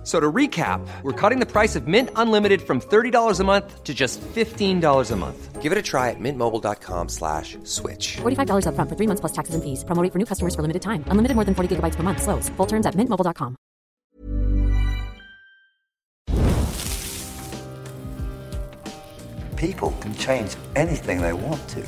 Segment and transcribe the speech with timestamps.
[0.00, 3.84] F- So to recap, we're cutting the price of Mint Unlimited from $30 a month
[3.84, 5.60] to just $15 a month.
[5.60, 8.16] Give it a try at mintmobile.com slash switch.
[8.22, 9.84] $45 upfront for three months plus taxes and fees.
[9.84, 11.04] Promo rate for new customers for limited time.
[11.08, 12.22] Unlimited more than 40 gigabytes per month.
[12.22, 12.48] Slows.
[12.56, 13.56] Full terms at mintmobile.com.
[19.56, 21.84] People can change anything they want to.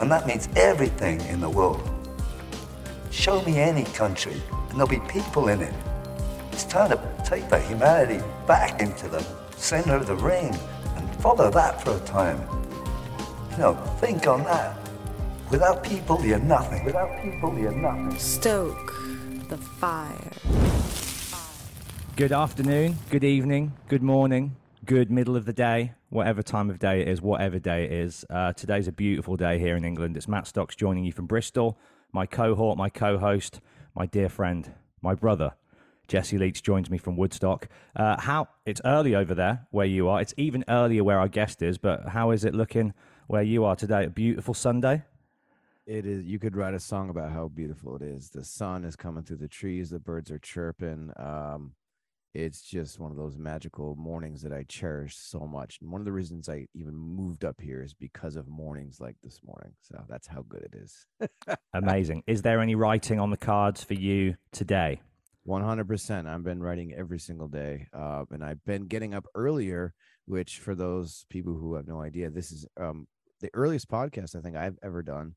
[0.00, 1.88] And that means everything in the world.
[3.10, 5.74] Show me any country, and there'll be people in it.
[6.52, 9.24] It's time to take the humanity back into the
[9.56, 10.56] center of the ring
[10.96, 12.40] and follow that for a time.
[13.52, 14.76] You know, think on that.
[15.50, 16.84] Without people, you're nothing.
[16.84, 18.18] Without people, you're nothing.
[18.18, 18.94] Stoke
[19.48, 20.30] the fire.
[22.16, 27.00] Good afternoon, good evening, good morning, good middle of the day, whatever time of day
[27.00, 28.24] it is, whatever day it is.
[28.28, 30.16] Uh, today's a beautiful day here in England.
[30.16, 31.78] It's Matt Stocks joining you from Bristol.
[32.12, 33.60] My cohort, my co host,
[33.94, 35.54] my dear friend, my brother,
[36.10, 37.68] Jesse Leach joins me from Woodstock.
[37.94, 40.20] Uh, how It's early over there where you are.
[40.20, 42.94] It's even earlier where our guest is, but how is it looking
[43.28, 44.06] where you are today?
[44.06, 45.04] A beautiful Sunday?
[45.86, 46.24] It is.
[46.24, 48.30] You could write a song about how beautiful it is.
[48.30, 49.90] The sun is coming through the trees.
[49.90, 51.12] The birds are chirping.
[51.16, 51.74] Um,
[52.34, 55.78] it's just one of those magical mornings that I cherish so much.
[55.80, 59.14] And one of the reasons I even moved up here is because of mornings like
[59.22, 59.74] this morning.
[59.80, 61.06] So that's how good it is.
[61.72, 62.24] Amazing.
[62.26, 65.02] Is there any writing on the cards for you today?
[65.46, 66.26] 100%.
[66.26, 67.86] I've been writing every single day.
[67.92, 69.94] Uh, and I've been getting up earlier,
[70.26, 73.06] which for those people who have no idea, this is um,
[73.40, 75.34] the earliest podcast I think I've ever done.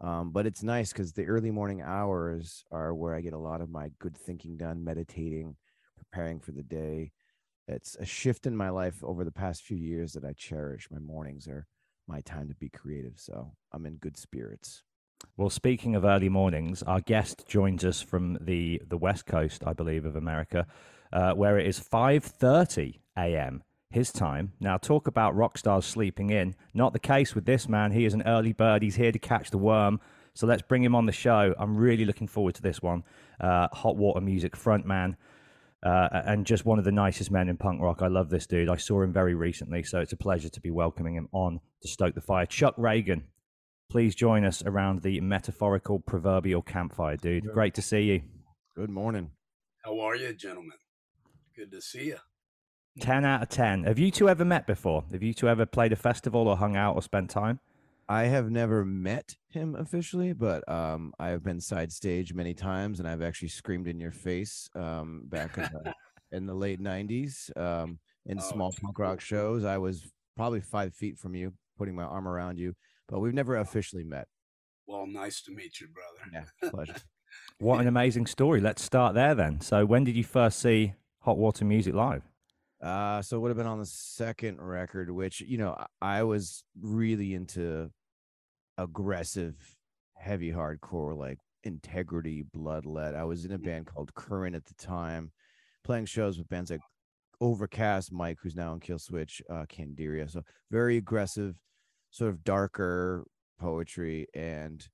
[0.00, 3.60] Um, but it's nice because the early morning hours are where I get a lot
[3.60, 5.56] of my good thinking done, meditating,
[5.96, 7.12] preparing for the day.
[7.68, 10.88] It's a shift in my life over the past few years that I cherish.
[10.90, 11.66] My mornings are
[12.06, 13.14] my time to be creative.
[13.16, 14.82] So I'm in good spirits.
[15.36, 19.72] Well, speaking of early mornings, our guest joins us from the, the west coast, I
[19.72, 20.66] believe, of America,
[21.12, 23.62] uh, where it is 5.30 a.m.
[23.90, 24.52] his time.
[24.60, 26.54] Now, talk about rock stars sleeping in.
[26.72, 27.92] Not the case with this man.
[27.92, 28.82] He is an early bird.
[28.82, 30.00] He's here to catch the worm.
[30.34, 31.54] So let's bring him on the show.
[31.58, 33.04] I'm really looking forward to this one.
[33.40, 35.16] Uh, Hot Water Music frontman.
[35.82, 38.00] Uh, and just one of the nicest men in punk rock.
[38.00, 38.70] I love this dude.
[38.70, 41.88] I saw him very recently, so it's a pleasure to be welcoming him on to
[41.88, 42.46] Stoke the Fire.
[42.46, 43.24] Chuck Ragan,
[43.94, 47.46] please join us around the metaphorical proverbial campfire, dude.
[47.52, 48.22] Great to see you.
[48.74, 49.30] Good morning.
[49.84, 50.78] How are you, gentlemen?
[51.56, 52.16] Good to see you.
[52.98, 53.84] 10 out of 10.
[53.84, 55.04] Have you two ever met before?
[55.12, 57.60] Have you two ever played a festival or hung out or spent time?
[58.08, 62.98] I have never met him officially, but um, I have been side stage many times,
[62.98, 65.94] and I've actually screamed in your face um, back in the,
[66.36, 69.64] in the late '90s um, in Oh, small that's punk rock shows.
[69.64, 70.04] I was
[70.36, 72.74] probably five feet from you, putting my arm around you,
[73.08, 74.28] but we've never officially met.
[74.86, 76.46] Well, nice to meet you, brother.
[76.62, 76.96] Yeah, pleasure.
[77.58, 78.60] What an amazing story.
[78.60, 79.60] Let's start there then.
[79.60, 82.22] So, when did you first see Hot Water Music live?
[82.82, 86.22] Uh, so it would have been on the second record, which you know I I
[86.24, 87.90] was really into
[88.76, 89.56] aggressive,
[90.16, 93.14] heavy hardcore, like Integrity, Bloodlet.
[93.14, 95.32] I was in a band called Corrin at the time,
[95.82, 96.80] playing shows with bands like
[97.40, 100.30] Overcast, Mike, who's now in Killswitch, uh, Candiria.
[100.30, 101.56] So very aggressive,
[102.14, 103.24] sort of darker
[103.58, 104.86] poetry, and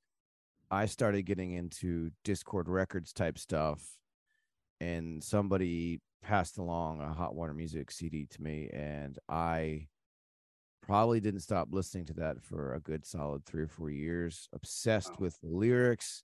[0.71, 3.99] I started getting into Dischord Records type stuff,
[4.81, 9.87] and somebody passed along a hot water music cd to me and i
[10.83, 15.13] probably didn't stop listening to that for a good solid three or four years obsessed
[15.13, 15.17] Wow.
[15.21, 16.23] with the lyrics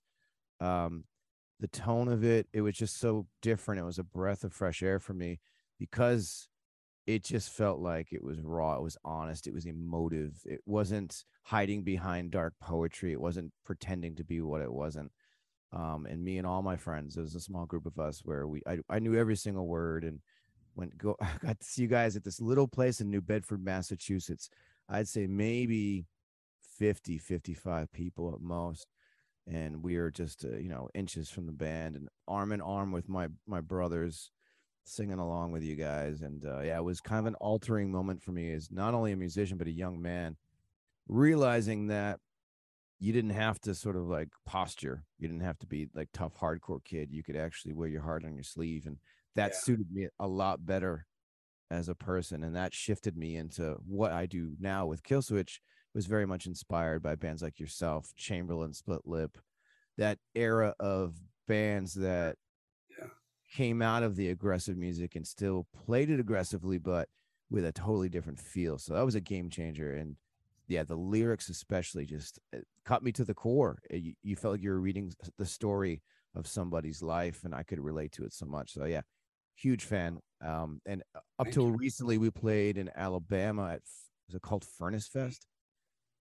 [0.59, 1.03] um
[1.59, 4.83] the tone of it it was just so different it was a breath of fresh
[4.83, 5.39] air for me
[5.79, 6.47] because
[7.07, 11.23] it just felt like it was raw it was honest it was emotive it wasn't
[11.43, 15.11] hiding behind dark poetry it wasn't pretending to be what it wasn't
[15.73, 17.15] um, and me and all my friends.
[17.15, 20.03] There was a small group of us where we I, I knew every single word
[20.03, 20.19] and
[20.75, 23.63] went go I got to see you guys at this little place in New Bedford,
[23.63, 24.49] Massachusetts.
[24.89, 26.05] I'd say maybe
[26.77, 28.87] 50, 55 people at most.
[29.45, 32.91] And we are just uh, you know inches from the band and arm in arm
[32.91, 34.31] with my my brothers
[34.87, 36.21] singing along with you guys.
[36.21, 39.11] And uh, yeah, it was kind of an altering moment for me as not only
[39.11, 40.37] a musician but a young man,
[41.07, 42.19] realizing that
[42.99, 45.03] you didn't have to sort of like posture.
[45.19, 47.11] You didn't have to be like tough hardcore kid.
[47.11, 48.97] You could actually wear your heart on your sleeve, and
[49.35, 49.57] that Yeah.
[49.59, 51.05] suited me a lot better
[51.69, 52.43] as a person.
[52.43, 55.59] And that shifted me into what I do now with Killswitch.
[55.93, 59.37] Was very much inspired by bands like yourself, Chamberlain, Split Lip,
[59.97, 61.15] that era of
[61.47, 62.37] bands that.
[63.51, 67.09] Came out of the aggressive music and still played it aggressively, but
[67.49, 68.77] with a totally different feel.
[68.77, 69.93] So that was a game changer.
[69.95, 70.15] And
[70.67, 72.39] yeah, the lyrics especially just
[72.85, 73.79] cut me to the core.
[73.93, 76.01] Uh, You, you felt like you were reading the story
[76.35, 78.73] of somebody's life, and I could relate to it so much.
[78.73, 79.01] So yeah,
[79.55, 80.19] huge fan.
[80.43, 83.81] Um, and uh, up till recently, we played in Alabama at
[84.27, 85.47] was it called Furnace Fest?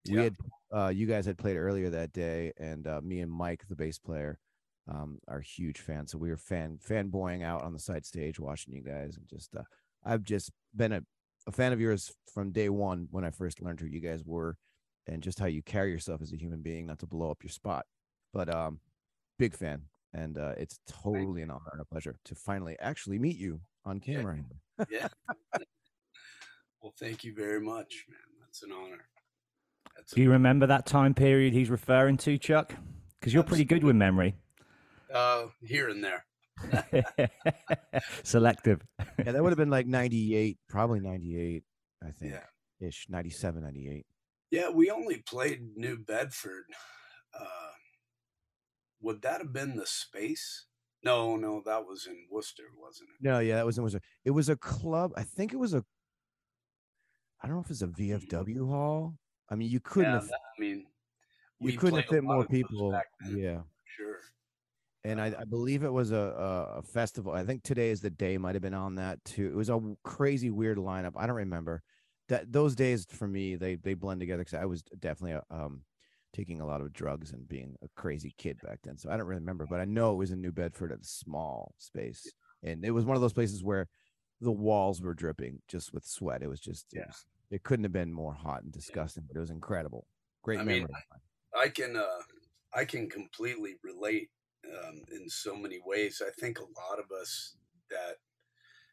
[0.08, 0.22] We Yeah.
[0.22, 0.36] had
[0.72, 3.98] uh, you guys had played earlier that day, and uh, me and Mike, the bass
[3.98, 4.38] player,
[4.88, 6.12] um, are huge fans.
[6.12, 9.54] So we were fan fanboying out on the side stage, watching you guys, and just
[9.56, 9.62] uh,
[10.04, 11.02] I've just been a,
[11.46, 14.56] a fan of yours from day one when I first learned who you guys were,
[15.06, 17.50] and just how you carry yourself as a human being, not to blow up your
[17.50, 17.86] spot,
[18.32, 18.80] but um,
[19.38, 19.82] big fan,
[20.14, 24.00] and uh, it's totally an honor and a pleasure to finally actually meet you on
[24.00, 24.38] camera.
[24.90, 25.08] Yeah.
[26.82, 28.18] well, thank you very much, man.
[28.40, 29.08] That's an honor.
[29.96, 32.74] That's Do you remember that time period he's referring to, Chuck?
[33.18, 34.36] Because you're pretty good with memory.
[35.16, 36.24] Uh, here and there.
[38.22, 38.80] Selective.
[39.24, 41.64] yeah, that would have been like '98, probably '98,
[42.02, 42.86] I think, Yeah.
[42.86, 44.06] ish, '97, '98.
[44.50, 46.64] Yeah, we only played New Bedford.
[47.38, 47.72] Uh,
[49.00, 50.66] would that have been the space?
[51.04, 53.24] No, no, that was in Worcester, wasn't it?
[53.24, 55.12] No, yeah, that was it was a it was a club.
[55.16, 55.84] I think it was a
[57.42, 57.86] I don't know if it's a.
[57.88, 59.14] VFW hall.
[59.50, 60.78] I mean, you couldn't yeah, have that- I mean,
[61.60, 62.90] you we couldn't have fit more people.
[62.92, 63.60] then, Yeah.
[63.84, 64.18] Sure.
[65.06, 67.32] And I, I believe it was a, a a festival.
[67.32, 69.46] I think today is the day might have been on that too.
[69.46, 71.12] It was a crazy weird lineup.
[71.16, 71.82] I don't remember.
[72.28, 75.84] That those days for me they they blend together because I was definitely uh, um
[76.32, 78.98] taking a lot of drugs and being a crazy kid back then.
[78.98, 81.04] So I don't really remember, but I know it was in New Bedford at a
[81.04, 82.26] small space,
[82.64, 83.86] and it was one of those places where
[84.40, 86.42] the walls were dripping just with sweat.
[86.42, 87.06] It was just it, Yeah.
[87.06, 90.08] was- it couldn't have been more hot and disgusting, but it was incredible.
[90.42, 90.80] Great I memory.
[90.80, 90.88] mean,
[91.56, 92.22] I can uh,
[92.74, 94.30] I can completely relate
[94.84, 96.22] um, in so many ways.
[96.26, 97.56] I think a lot of us
[97.90, 98.16] that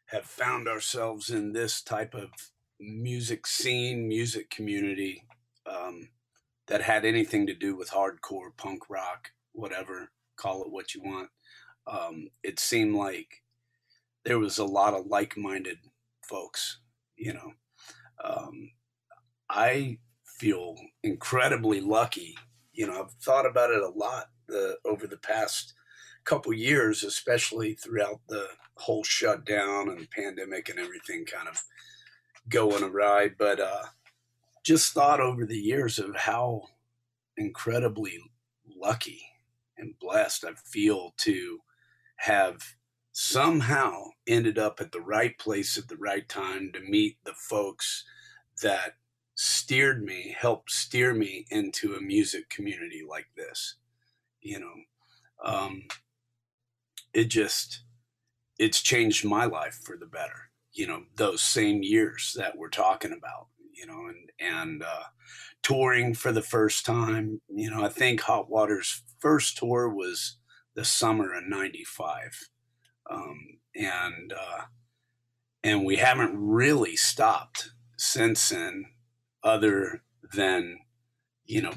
[0.06, 2.30] have found ourselves in this type of
[2.80, 5.24] music scene, music community
[5.66, 6.08] um,
[6.66, 11.28] that had anything to do with hardcore, punk rock, whatever, call it what you want.
[11.86, 13.42] Um, it seemed like
[14.24, 15.78] there was a lot of like-minded
[16.28, 16.78] folks,
[17.16, 17.52] you know.
[18.22, 18.70] Um,
[19.50, 19.98] I
[20.38, 22.34] feel incredibly lucky.
[22.72, 25.74] You know, I've thought about it a lot the, over the past
[26.24, 28.46] couple years, especially throughout the
[28.76, 31.62] whole shutdown and pandemic and everything kind of
[32.48, 33.30] going awry.
[33.36, 33.84] But uh,
[34.64, 36.62] just thought over the years of how
[37.36, 38.18] incredibly
[38.76, 39.22] lucky
[39.76, 41.58] and blessed I feel to
[42.16, 42.62] have
[43.12, 48.04] somehow ended up at the right place at the right time to meet the folks
[48.62, 48.94] that
[49.34, 53.76] steered me, helped steer me into a music community like this.
[54.44, 54.74] You know,
[55.44, 55.82] um,
[57.12, 57.80] it just,
[58.58, 60.50] it's changed my life for the better.
[60.72, 65.04] You know, those same years that we're talking about, you know, and, and, uh,
[65.62, 70.36] touring for the first time, you know, I think Hot Water's first tour was
[70.74, 72.50] the summer of 95.
[73.10, 73.38] Um,
[73.74, 74.62] and, uh,
[75.64, 78.84] and we haven't really stopped since then
[79.42, 80.02] other
[80.34, 80.78] than
[81.44, 81.72] you know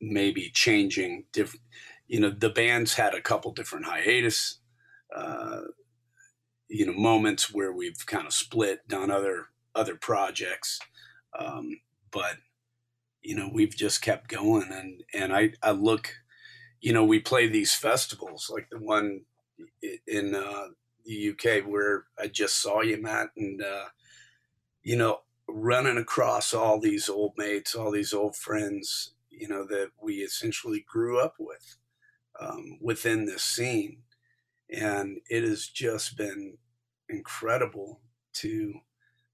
[0.00, 1.62] maybe changing different
[2.06, 4.60] you know the band's had a couple different hiatus
[5.14, 5.62] uh
[6.68, 10.78] you know moments where we've kind of split done other other projects
[11.38, 12.36] um but
[13.22, 16.12] you know we've just kept going and and i i look
[16.80, 19.20] you know we play these festivals like the one
[20.06, 20.68] in uh
[21.04, 23.84] the uk where i just saw you matt and uh
[24.82, 29.90] you know running across all these old mates, all these old friends, you know, that
[30.00, 31.76] we essentially grew up with
[32.40, 34.02] um, within this scene.
[34.70, 36.56] And it has just been
[37.08, 38.00] incredible
[38.34, 38.74] to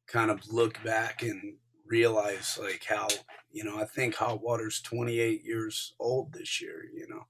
[0.07, 3.09] kind of look back and realize like how,
[3.51, 7.27] you know, I think Hot Water's 28 years old this year, you know,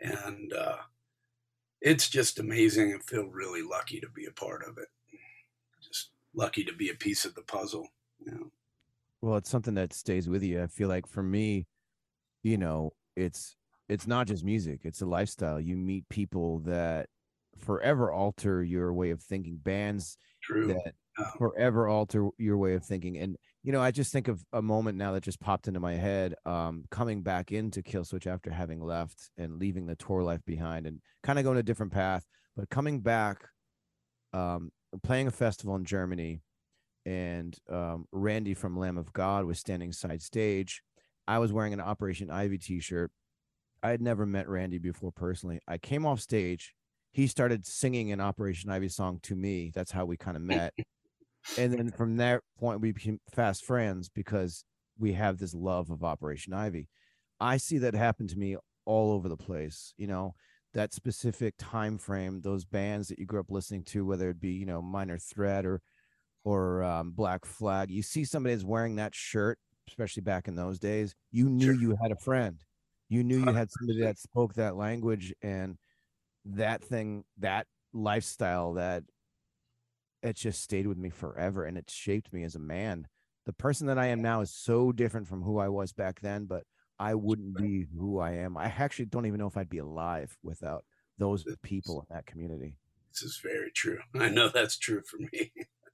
[0.00, 0.76] and uh,
[1.80, 2.94] it's just amazing.
[2.94, 4.88] I feel really lucky to be a part of it.
[5.82, 7.88] Just lucky to be a piece of the puzzle.
[8.24, 8.50] You know?
[9.20, 11.66] well it's something that stays with you i feel like for me
[12.48, 13.56] you know it's
[13.90, 17.06] it's not just music it's a lifestyle you meet people that
[17.58, 20.68] forever alter your way of thinking bands True.
[20.68, 21.30] that Yeah.
[21.36, 24.96] forever alter your way of thinking and you know i just think of a moment
[24.96, 29.30] now that just popped into my head um coming back into killswitch after having left
[29.36, 32.24] and leaving the tour life behind and kind of going a different path
[32.56, 33.44] but coming back
[34.32, 34.70] um
[35.02, 36.40] playing a festival in germany
[37.06, 40.82] and um, Randy from Lamb of God was standing side stage.
[41.28, 43.12] I was wearing an Operation Ivy T-shirt.
[43.82, 45.60] I had never met Randy before personally.
[45.68, 46.74] I came off stage,
[47.12, 49.70] he started singing an Operation Ivy song to me.
[49.74, 50.72] That's how we kind of met.
[51.58, 54.64] and then from that point, we became fast friends because
[54.98, 56.88] we have this love of Operation Ivy.
[57.38, 58.56] I see that happen to me
[58.86, 59.92] all over the place.
[59.96, 60.34] You know,
[60.72, 64.52] that specific time frame, those bands that you grew up listening to, whether it be
[64.52, 65.82] you know Minor Threat or
[66.44, 69.58] or um, Black Flag, you see somebody is wearing that shirt,
[69.88, 71.14] especially back in those days.
[71.30, 71.74] You knew sure.
[71.74, 72.58] you had a friend.
[73.08, 75.78] You knew you had somebody that spoke that language, and
[76.44, 79.04] that thing, that lifestyle, that
[80.22, 83.06] it just stayed with me forever, and it shaped me as a man.
[83.46, 86.44] The person that I am now is so different from who I was back then,
[86.44, 86.64] but
[86.98, 88.56] I wouldn't be who I am.
[88.56, 90.84] I actually don't even know if I'd be alive without
[91.18, 92.76] those people in that community.
[93.12, 94.00] This is very true.
[94.14, 95.52] I know that's true for me.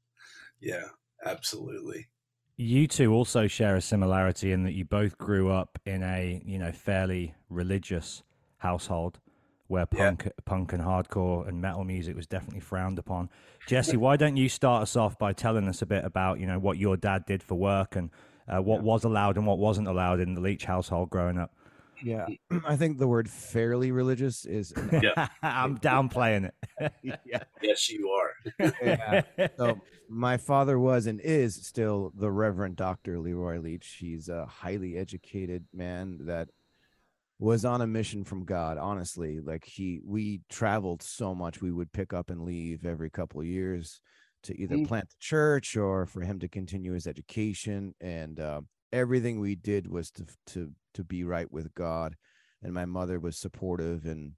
[0.60, 0.88] yeah,
[1.24, 2.08] absolutely.
[2.56, 6.58] You two also share a similarity in that you both grew up in a, you
[6.58, 8.22] know, fairly religious
[8.58, 9.18] household
[9.66, 10.30] where punk yeah.
[10.44, 13.28] punk and hardcore and metal music was definitely frowned upon.
[13.66, 16.58] Jesse, why don't you start us off by telling us a bit about, you know,
[16.58, 18.10] what your dad did for work and
[18.46, 18.82] uh, what yeah.
[18.82, 21.52] was allowed and what wasn't allowed in the Leach household growing up.
[22.04, 22.26] Yeah,
[22.66, 24.72] I think the word fairly religious is.
[24.92, 25.28] yeah.
[25.42, 26.92] I'm downplaying it.
[27.02, 27.42] yeah.
[27.62, 28.72] Yes, you are.
[28.82, 29.22] yeah.
[29.56, 33.96] So my father was and is still the Reverend Doctor Leroy Leach.
[33.98, 36.48] He's a highly educated man that
[37.38, 38.76] was on a mission from God.
[38.76, 41.62] Honestly, like he, we traveled so much.
[41.62, 44.00] We would pick up and leave every couple of years
[44.42, 44.84] to either mm-hmm.
[44.84, 48.60] plant the church or for him to continue his education and uh,
[48.94, 52.14] everything we did was to to to be right with god
[52.62, 54.32] and my mother was supportive and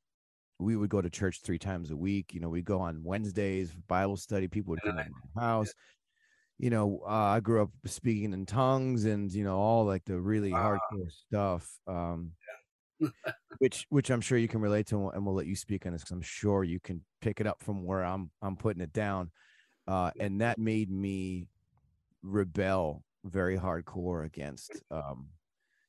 [0.58, 3.70] we would go to church three times a week you know we'd go on wednesdays
[3.86, 5.72] bible study people would come to my house.
[6.58, 10.18] You know uh, i grew up speaking in tongues and you know all like the
[10.18, 10.78] really wow.
[10.78, 12.32] hardcore stuff um
[13.58, 16.00] which which i'm sure you can relate to and we'll let you speak on this
[16.00, 19.30] because i'm sure you can pick it up from where i'm i'm putting it down.
[19.88, 21.46] Uh, and that made me
[22.22, 25.28] rebel very hardcore against um,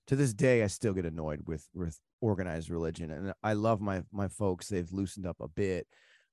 [0.08, 4.02] to this day i still get annoyed with with organized religion and i love my
[4.12, 5.88] my folks they've loosened up a bit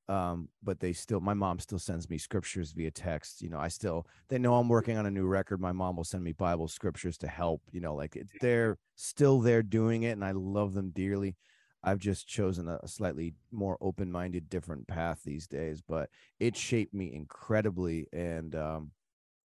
[0.06, 3.68] um, but they still my mom still sends me scriptures via text you know i
[3.68, 6.68] still they know i'm working on a new record my mom will send me bible
[6.68, 10.90] scriptures to help you know like they're still there doing it and i love them
[10.90, 11.36] dearly.
[11.84, 16.08] I've just chosen a, slightly more open minded, different path these days, but
[16.40, 18.90] it shaped me incredibly and um,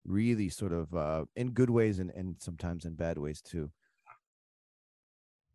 [0.07, 3.71] really sort of uh, in good ways and, and sometimes in bad ways too.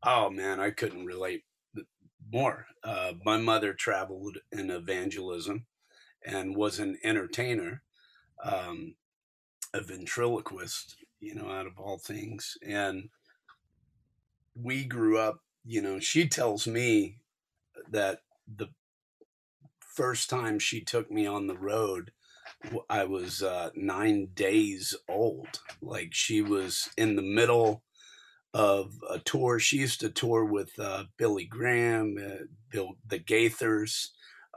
[0.03, 1.45] Oh man, I couldn't relate
[2.31, 2.67] more.
[2.83, 5.67] Uh, my mother traveled in evangelism
[6.25, 7.83] and was an entertainer,
[8.43, 8.97] um,
[9.75, 12.59] a ventriloquist, you know, out of all things.
[12.63, 13.11] And
[14.55, 17.19] we grew up you know, she tells me
[17.89, 18.69] that the
[19.81, 22.13] first time she took me on the road,
[22.89, 25.61] I was uh, nine days old.
[25.81, 27.83] Like she was in the middle
[28.55, 29.59] of a tour.
[29.59, 34.09] She used to tour with uh, Billy Graham, uh, Bill, the Gaithers.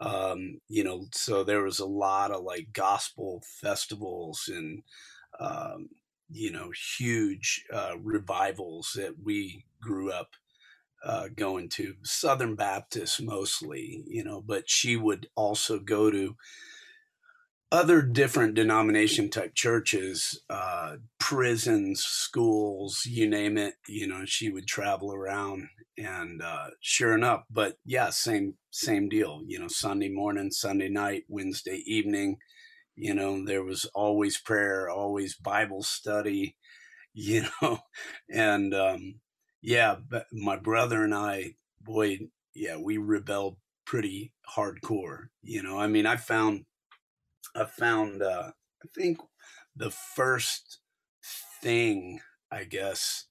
[0.02, 4.84] Um, you know, so there was a lot of like gospel festivals and,
[5.40, 5.90] um,
[6.30, 10.32] you know, huge uh, revivals that we grew up
[11.04, 16.36] uh, going to Southern Baptist mostly, you know, but she would also go to
[17.72, 23.76] other different denomination type churches, uh, prisons, schools, you name it.
[23.88, 25.68] You know, she would travel around,
[25.98, 29.42] and uh, sure enough, but yeah, same same deal.
[29.46, 32.38] You know, Sunday morning, Sunday night, Wednesday evening.
[32.96, 36.56] You know, there was always prayer, always Bible study.
[37.18, 37.80] You know,
[38.30, 39.22] and um,
[39.62, 42.20] yeah, but my brother and I, boy,
[42.54, 45.28] yeah, we rebelled pretty hardcore.
[45.42, 46.66] You know, I mean, I found,
[47.56, 48.52] I found, uh,
[48.84, 49.20] I think
[49.76, 50.80] the first
[51.62, 52.22] thing,
[52.52, 53.26] I guess,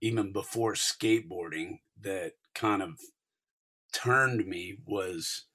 [0.00, 3.00] even before skateboarding that kind of
[3.92, 5.46] turned me was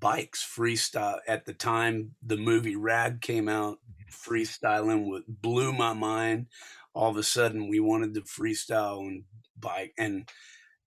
[0.00, 3.78] bikes freestyle at the time the movie rad came out
[4.10, 6.46] freestyling with blew my mind.
[6.94, 9.24] All of a sudden we wanted to freestyle and
[9.58, 10.28] bike and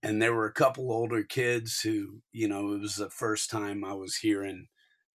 [0.01, 3.83] and there were a couple older kids who you know it was the first time
[3.83, 4.67] i was hearing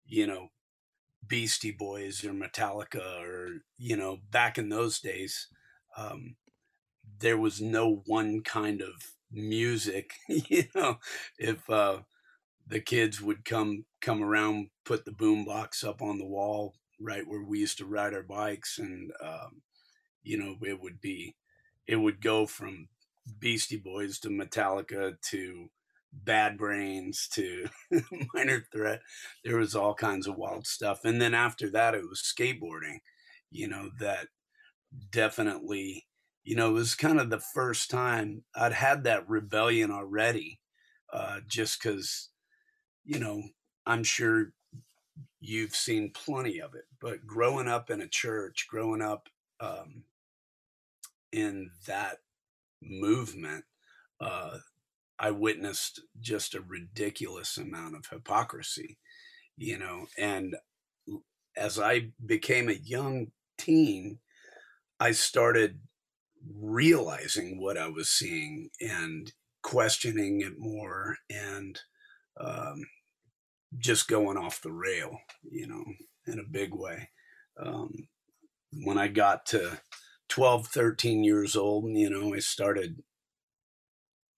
[0.06, 0.48] you know
[1.28, 5.48] beastie boys or metallica or you know back in those days
[5.96, 6.36] um
[7.20, 10.98] there was no one kind of music you know
[11.38, 11.98] if uh
[12.66, 17.26] the kids would come come around put the boom box up on the wall right
[17.26, 19.62] where we used to ride our bikes and um
[20.22, 21.34] you know it would be
[21.86, 22.88] it would go from
[23.38, 25.70] Beastie Boys to Metallica to
[26.22, 27.66] Bad Brains to
[28.34, 29.00] Minor Threat.
[29.44, 31.04] There was all kinds of wild stuff.
[31.04, 32.98] And then after that, it was skateboarding,
[33.50, 34.28] you know, that
[35.10, 36.06] definitely,
[36.44, 40.60] you know, it was kind of the first time I'd had that rebellion already,
[41.12, 42.30] uh, just because,
[43.04, 43.42] you know,
[43.86, 44.52] I'm sure
[45.40, 49.28] you've seen plenty of it, but growing up in a church, growing up
[49.60, 50.04] um,
[51.32, 52.18] in that
[52.82, 53.64] movement,
[54.20, 54.58] uh,
[55.18, 58.98] I witnessed just a ridiculous amount of hypocrisy,
[59.56, 60.06] you know.
[60.18, 60.56] And
[61.56, 64.18] as I became a young teen,
[64.98, 65.80] I started
[66.60, 71.78] realizing what I was seeing and questioning it more and
[72.38, 72.84] um,
[73.78, 75.84] just going off the rail, you know,
[76.26, 77.10] in a big way.
[77.58, 78.08] Um,
[78.84, 79.80] when I got to
[80.28, 83.02] 12, 13 years old, you know, I started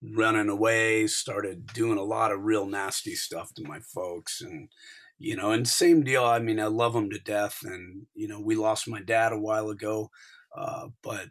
[0.01, 4.41] running away, started doing a lot of real nasty stuff to my folks.
[4.41, 4.69] And,
[5.17, 6.23] you know, and same deal.
[6.23, 7.59] I mean, I love them to death.
[7.63, 10.09] And, you know, we lost my dad a while ago.
[10.55, 11.29] Uh, but,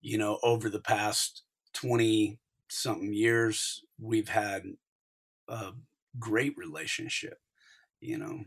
[0.00, 1.42] you know, over the past
[1.74, 2.38] 20
[2.68, 4.64] something years, we've had
[5.48, 5.72] a
[6.18, 7.38] great relationship,
[8.00, 8.40] you know.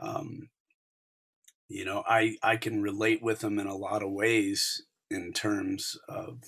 [0.00, 0.48] Um,
[1.68, 5.96] you know, I, I can relate with them in a lot of ways in terms
[6.08, 6.42] of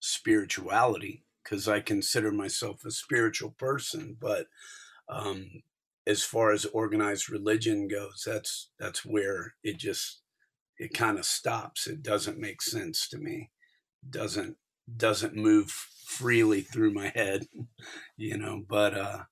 [0.00, 4.16] spirituality because I consider myself a spiritual person.
[4.20, 4.46] But
[5.08, 5.62] um,
[6.06, 10.22] as far as organized religion goes, that's that's where it just
[10.78, 11.86] it kind of stops.
[11.86, 13.50] It doesn't make sense to me.
[14.08, 14.56] doesn't
[14.96, 15.70] doesn't move
[16.06, 17.46] freely through my head,
[18.16, 18.64] you know.
[18.68, 19.24] But uh,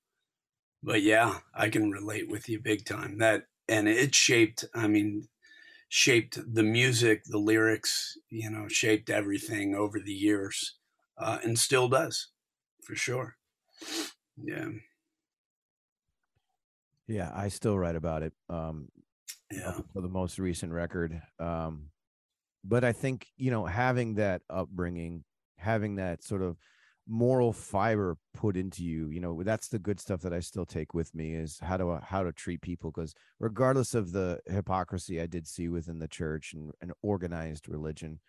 [0.82, 3.18] but yeah, I can relate with you big time.
[3.18, 4.64] That and it shaped.
[4.74, 5.28] I mean,
[5.88, 8.18] shaped the music, the lyrics.
[8.30, 10.77] You know, shaped everything over the years
[11.18, 12.28] uh, and still does
[12.82, 13.36] for sure.
[14.42, 14.68] Yeah.
[17.06, 18.32] Yeah, I still write about it.
[18.48, 18.88] Um,
[19.50, 19.72] yeah.
[19.92, 21.20] For the most recent record.
[21.38, 21.86] Um,
[22.64, 25.24] but I think, you know, having that upbringing,
[25.56, 26.58] having that sort of
[27.06, 30.92] moral fiber put into you, you know, that's the good stuff that I still take
[30.92, 32.92] with me is how to, how to treat people.
[32.92, 38.20] Cause regardless of the hypocrisy I did see within the church and, and organized religion,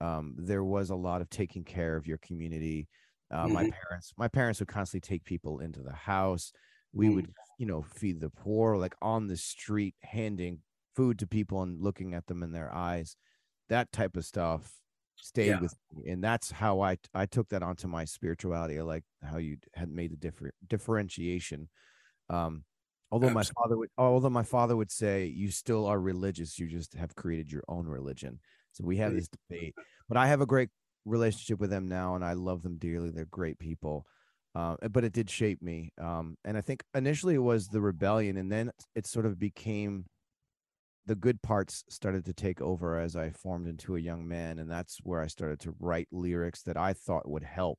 [0.00, 2.88] um, there was a lot of taking care of your community.
[3.30, 3.54] Uh, mm-hmm.
[3.54, 6.52] My parents, my parents would constantly take people into the house.
[6.92, 7.16] We mm-hmm.
[7.16, 10.60] would, you know, feed the poor, like on the street, handing
[10.96, 13.16] food to people and looking at them in their eyes.
[13.68, 14.72] That type of stuff
[15.16, 15.60] stayed yeah.
[15.60, 18.78] with me, and that's how I I took that onto my spirituality.
[18.78, 21.68] I like how you had made the different differentiation.
[22.30, 22.64] Um,
[23.10, 23.52] although Absolutely.
[23.54, 26.58] my father would, although my father would say, "You still are religious.
[26.58, 28.40] You just have created your own religion."
[28.72, 29.74] So we have this debate,
[30.08, 30.68] but I have a great
[31.04, 33.10] relationship with them now, and I love them dearly.
[33.10, 34.06] They're great people.
[34.54, 35.92] Uh, but it did shape me.
[36.00, 40.06] Um, and I think initially it was the rebellion, and then it sort of became
[41.06, 44.70] the good parts started to take over as I formed into a young man, and
[44.70, 47.78] that's where I started to write lyrics that I thought would help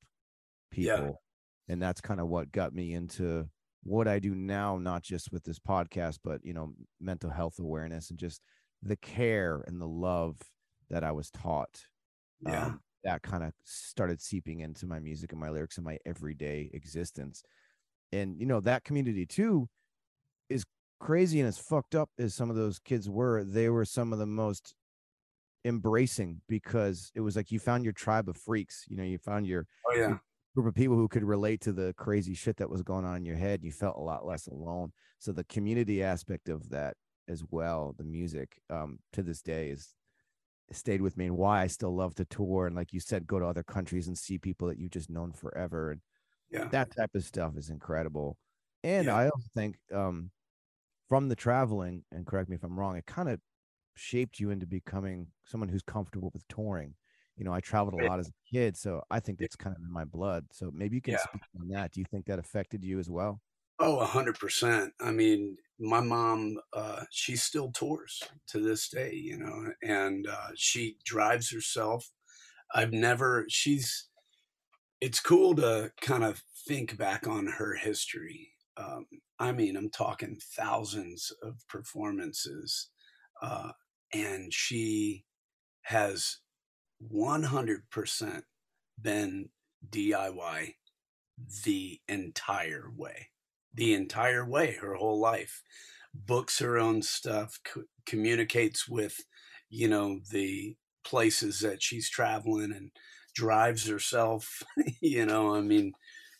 [0.71, 1.21] people.
[1.67, 1.73] Yeah.
[1.73, 3.47] And that's kind of what got me into
[3.83, 8.09] what I do now, not just with this podcast, but you know, mental health awareness
[8.09, 8.41] and just
[8.81, 10.37] the care and the love
[10.89, 11.85] that I was taught.
[12.45, 12.65] Yeah.
[12.65, 16.69] Um, that kind of started seeping into my music and my lyrics and my everyday
[16.73, 17.43] existence.
[18.11, 19.69] And, you know, that community too
[20.49, 20.65] is
[20.99, 23.43] crazy and as fucked up as some of those kids were.
[23.43, 24.73] They were some of the most
[25.63, 28.85] embracing because it was like you found your tribe of freaks.
[28.89, 29.99] You know, you found your, oh, yeah.
[29.99, 30.21] your
[30.55, 33.25] group of people who could relate to the crazy shit that was going on in
[33.25, 33.63] your head.
[33.63, 34.91] You felt a lot less alone.
[35.19, 36.95] So the community aspect of that
[37.29, 39.95] as well, the music, um, to this day is
[40.71, 43.39] stayed with me and why I still love to tour and like you said, go
[43.39, 45.91] to other countries and see people that you've just known forever.
[45.91, 46.01] And
[46.51, 48.37] yeah, that type of stuff is incredible.
[48.83, 49.15] And yeah.
[49.15, 50.31] I also think um
[51.07, 53.39] from the traveling, and correct me if I'm wrong, it kind of
[53.95, 56.93] shaped you into becoming someone who's comfortable with touring.
[57.35, 59.81] You know, I traveled a lot as a kid, so I think it's kind of
[59.81, 60.45] in my blood.
[60.51, 61.19] So maybe you can yeah.
[61.19, 61.91] speak on that.
[61.93, 63.41] Do you think that affected you as well?
[63.79, 64.93] Oh, a hundred percent.
[64.99, 70.49] I mean, my mom, uh, she still tours to this day, you know, and uh,
[70.55, 72.11] she drives herself.
[72.75, 74.09] I've never, she's,
[74.99, 78.49] it's cool to kind of think back on her history.
[78.75, 79.05] Um,
[79.39, 82.89] I mean, I'm talking thousands of performances,
[83.41, 83.71] uh,
[84.13, 85.23] and she
[85.83, 86.39] has
[87.13, 88.41] 100%
[89.01, 89.49] been
[89.89, 90.75] DIY
[91.63, 93.29] the entire way
[93.73, 95.63] the entire way, her whole life.
[96.13, 99.25] Books her own stuff, co- communicates with,
[99.69, 102.91] you know, the places that she's traveling and
[103.35, 104.63] drives herself,
[105.01, 105.93] you know, I mean,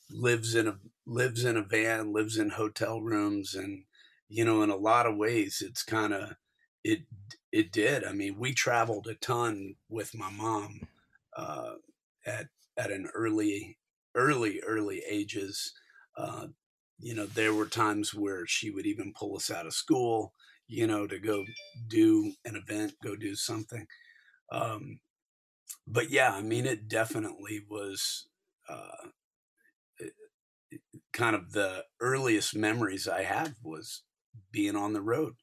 [0.10, 3.86] lives in a lives in a van, lives in hotel rooms, and
[4.28, 6.36] you know, in a lot of ways, it's kind of
[6.84, 7.02] it
[7.52, 8.04] it did.
[8.04, 10.88] I mean, we traveled a ton with my mom
[11.36, 11.76] uh,
[12.26, 13.78] at at an early
[14.16, 15.74] early early ages.
[16.18, 16.48] Uh,
[17.00, 20.34] you know, there were times where she would even pull us out of school,
[20.68, 21.46] you know, to go
[21.88, 23.88] do an event, go do something.
[24.52, 25.00] Um,
[25.88, 28.30] but yeah, I mean, it definitely was
[28.70, 29.10] uh,
[31.14, 34.04] kind of the earliest memories I have was
[34.52, 35.36] being on the road,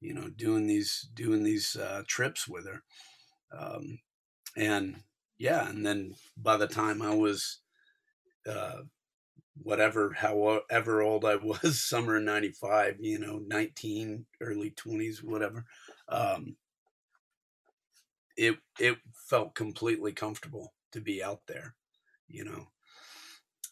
[0.00, 2.82] you know, doing these doing these uh, trips with her,
[3.56, 4.00] um,
[4.56, 5.02] and
[5.38, 7.60] yeah, and then by the time I was
[8.48, 8.82] uh,
[9.62, 15.64] whatever, however old I was, summer '95, you know, 19, early 20s, whatever.
[16.08, 16.56] Um,
[18.36, 21.74] it it felt completely comfortable to be out there,
[22.28, 22.68] you know.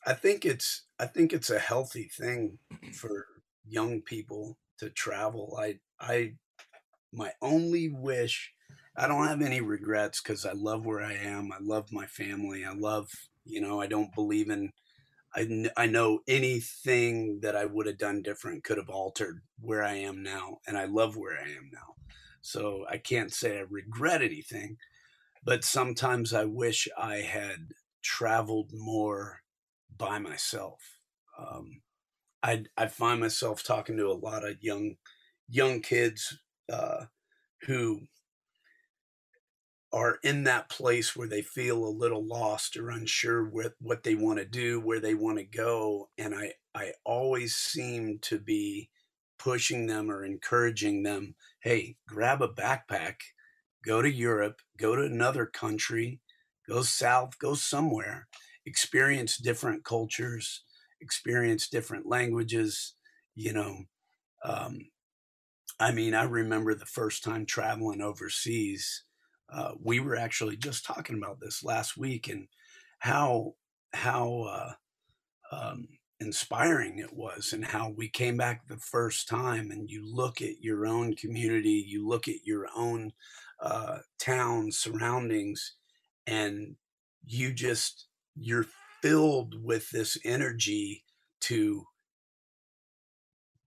[0.07, 2.59] I think it's I think it's a healthy thing
[2.95, 3.27] for
[3.65, 5.59] young people to travel.
[5.61, 6.35] I I
[7.13, 8.53] my only wish
[8.97, 11.53] I don't have any regrets because I love where I am.
[11.53, 12.65] I love my family.
[12.65, 13.11] I love,
[13.45, 14.73] you know, I don't believe in,
[15.35, 19.95] I, I know anything that I would have done different could have altered where I
[19.95, 20.59] am now.
[20.67, 21.95] And I love where I am now.
[22.43, 24.77] So I can't say I regret anything,
[25.45, 27.69] but sometimes I wish I had
[28.03, 29.41] traveled more
[29.97, 30.81] by myself.
[31.39, 31.81] Um,
[32.43, 34.97] I I find myself talking to a lot of young
[35.49, 36.37] young kids
[36.71, 37.05] uh,
[37.63, 38.01] who
[39.93, 44.15] are in that place where they feel a little lost or unsure with what they
[44.15, 48.91] want to do, where they want to go, and I I always seem to be
[49.39, 53.17] pushing them or encouraging them, hey, grab a backpack,
[53.85, 56.21] go to Europe, go to another country,
[56.67, 58.29] go south, go somewhere,
[58.65, 60.65] experience different cultures,
[61.01, 62.95] experience different languages,
[63.35, 63.85] you know.
[64.45, 64.91] Um,
[65.79, 69.05] I mean, I remember the first time traveling overseas.
[69.53, 72.49] Uh, we were actually just talking about this last week and
[73.01, 73.55] how
[73.93, 74.73] how uh,
[75.55, 75.89] um,
[76.21, 80.63] inspiring it was, and how we came back the first time, and you look at
[80.63, 83.13] your own community, you look at your own
[83.61, 85.75] uh, town surroundings,
[86.27, 86.77] and
[87.25, 88.67] you just you're
[89.03, 91.05] filled with this energy
[91.41, 91.85] to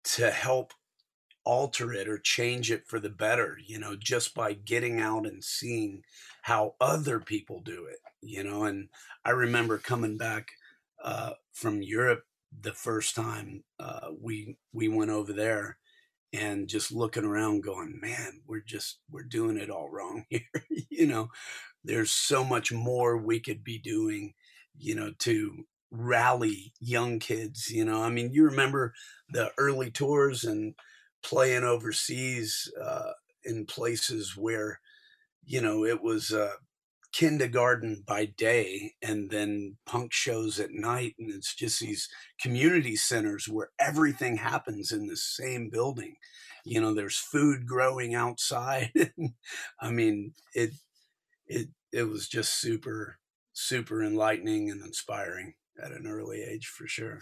[0.03, 0.73] to help
[1.45, 5.43] alter it or change it for the better you know just by getting out and
[5.43, 6.03] seeing
[6.43, 8.89] how other people do it you know and
[9.23, 10.49] i remember coming back
[11.03, 12.25] uh, from europe
[12.61, 15.77] the first time uh, we we went over there
[16.33, 20.41] and just looking around going man we're just we're doing it all wrong here
[20.89, 21.29] you know
[21.83, 24.33] there's so much more we could be doing
[24.77, 27.71] you know, to rally young kids.
[27.71, 28.93] You know, I mean, you remember
[29.29, 30.75] the early tours and
[31.25, 33.11] playing overseas uh,
[33.43, 34.79] in places where,
[35.43, 36.53] you know, it was uh,
[37.11, 41.15] kindergarten by day and then punk shows at night.
[41.17, 42.07] And it's just these
[42.39, 46.15] community centers where everything happens in the same building.
[46.63, 48.91] You know, there's food growing outside.
[49.81, 50.71] I mean, it,
[51.47, 53.17] it, it was just super
[53.55, 57.21] super enlightening and inspiring at an early age for sure.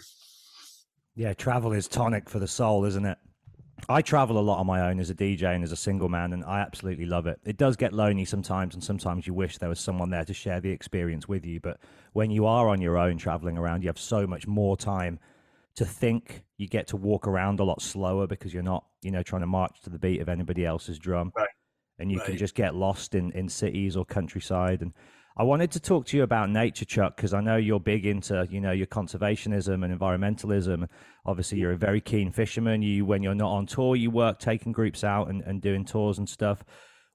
[1.14, 3.18] Yeah, travel is tonic for the soul, isn't it?
[3.88, 6.32] I travel a lot on my own as a DJ and as a single man,
[6.32, 7.40] and I absolutely love it.
[7.44, 10.60] It does get lonely sometimes, and sometimes you wish there was someone there to share
[10.60, 11.60] the experience with you.
[11.60, 11.78] But
[12.12, 15.18] when you are on your own traveling around, you have so much more time
[15.76, 16.44] to think.
[16.56, 19.46] You get to walk around a lot slower because you're not, you know, trying to
[19.46, 21.32] march to the beat of anybody else's drum.
[21.36, 21.48] Right.
[21.98, 22.26] And you right.
[22.26, 24.82] can just get lost in, in cities or countryside.
[24.82, 24.92] And
[25.36, 28.46] I wanted to talk to you about nature, Chuck, because I know you're big into
[28.48, 30.86] you know your conservationism and environmentalism.
[31.26, 32.82] Obviously, you're a very keen fisherman.
[32.82, 36.18] You, when you're not on tour, you work taking groups out and, and doing tours
[36.18, 36.62] and stuff.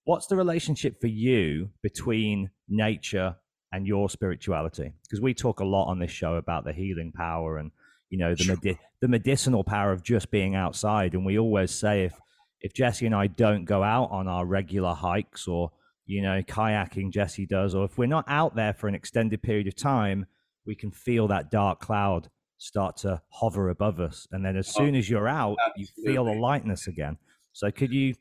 [0.04, 3.38] What's the relationship for you between nature
[3.72, 4.92] and your spirituality?
[5.04, 7.72] Because we talk a lot on this show about the healing power and
[8.10, 11.14] you know the medi- the medicinal power of just being outside.
[11.14, 12.20] And we always say if
[12.60, 15.72] if Jesse and I don't go out on our regular hikes or
[16.10, 19.68] you know, kayaking Jesse does, or if we're not out there for an extended period
[19.68, 20.26] of time,
[20.66, 24.28] we can feel that dark cloud start to hover above us.
[24.32, 25.94] And then as oh, soon as you're out, absolutely.
[26.04, 27.20] you feel the lightness again.
[27.54, 28.16] So could you,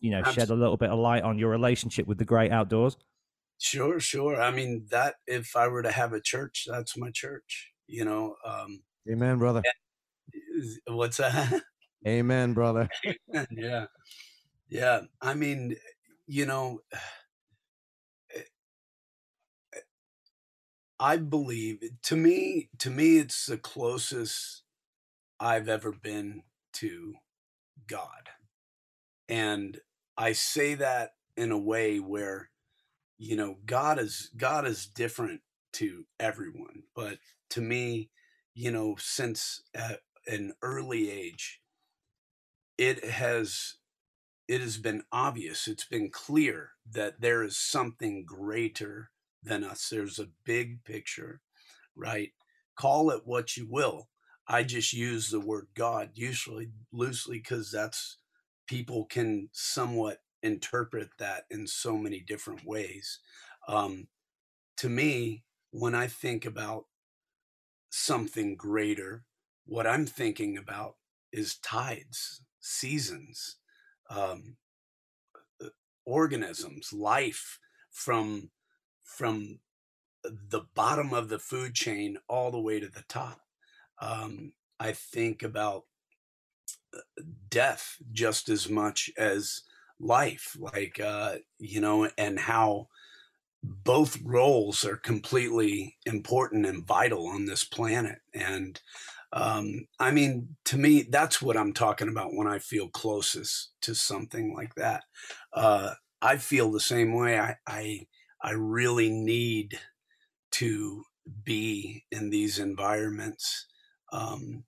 [0.00, 0.42] you know, absolutely.
[0.42, 2.98] shed a little bit of light on your relationship with the great outdoors?
[3.58, 4.38] Sure, sure.
[4.38, 8.36] I mean, that if I were to have a church, that's my church, you know.
[8.44, 9.62] Um, Amen, brother.
[10.86, 11.62] What's that?
[12.06, 12.90] Amen, brother.
[13.50, 13.86] yeah.
[14.68, 15.00] Yeah.
[15.22, 15.76] I mean,
[16.26, 16.80] you know,
[18.34, 18.40] eh,
[19.74, 19.80] eh,
[20.98, 24.62] I believe eh, to me to me it's the closest
[25.40, 26.42] I've ever been
[26.74, 27.14] to
[27.86, 28.30] God.
[29.28, 29.80] And
[30.16, 32.50] I say that in a way where
[33.18, 35.40] you know God is God is different
[35.74, 37.18] to everyone, but
[37.50, 38.10] to me,
[38.54, 39.62] you know, since
[40.26, 41.60] an early age
[42.78, 43.76] it has
[44.48, 49.10] it has been obvious, it's been clear that there is something greater
[49.42, 49.88] than us.
[49.88, 51.40] There's a big picture,
[51.96, 52.30] right?
[52.76, 54.08] Call it what you will.
[54.46, 58.18] I just use the word God usually loosely because that's
[58.68, 63.18] people can somewhat interpret that in so many different ways.
[63.66, 64.06] Um,
[64.78, 66.84] to me, when I think about
[67.90, 69.24] something greater,
[69.64, 70.96] what I'm thinking about
[71.32, 73.56] is tides, seasons,
[74.10, 74.56] um,
[75.62, 75.68] uh,
[76.04, 77.58] organisms, life
[77.90, 78.50] from
[79.04, 79.60] from
[80.50, 83.40] the bottom of the food chain all the way to the top.
[84.00, 85.84] Um, I think about
[86.94, 89.62] uh, death just as much as
[89.98, 92.88] life, like uh, you know, and how
[93.62, 98.18] both roles are completely important and vital on this planet.
[98.34, 98.80] And
[99.32, 103.94] um, I mean, to me, that's what I'm talking about when I feel closest to
[103.94, 105.04] something like that.
[105.52, 107.38] Uh, I feel the same way.
[107.38, 108.06] I, I
[108.40, 109.80] I really need
[110.52, 111.04] to
[111.44, 113.66] be in these environments.
[114.12, 114.64] Um,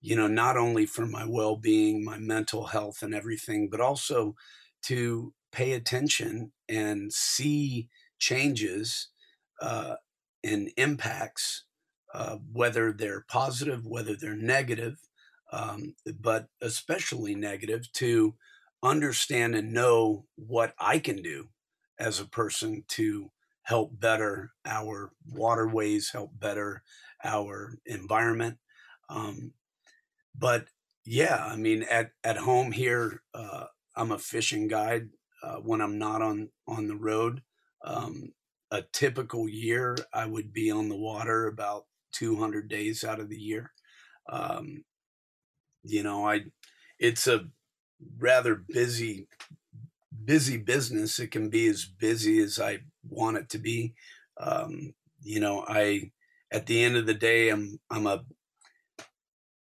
[0.00, 4.36] you know, not only for my well being, my mental health, and everything, but also
[4.82, 7.88] to pay attention and see
[8.18, 9.08] changes
[9.60, 9.96] uh,
[10.42, 11.64] and impacts,
[12.14, 14.96] uh, whether they're positive, whether they're negative,
[15.52, 18.34] um, but especially negative, to
[18.82, 21.48] understand and know what I can do
[21.98, 23.30] as a person to
[23.62, 26.82] help better our waterways, help better
[27.24, 28.58] our environment.
[29.08, 29.52] Um,
[30.38, 30.66] but
[31.04, 33.64] yeah, I mean, at, at home here, uh,
[33.96, 35.08] I'm a fishing guide
[35.42, 37.42] uh, when I'm not on, on the road.
[37.82, 38.32] Um,
[38.70, 43.36] a typical year, I would be on the water about 200 days out of the
[43.36, 43.72] year.
[44.28, 44.84] Um,
[45.82, 46.40] you know, I,
[46.98, 47.46] it's a
[48.18, 49.28] rather busy
[50.24, 51.18] busy business.
[51.18, 53.94] It can be as busy as I want it to be.
[54.38, 56.12] Um, you know, I
[56.50, 58.24] at the end of the day, I'm I'm a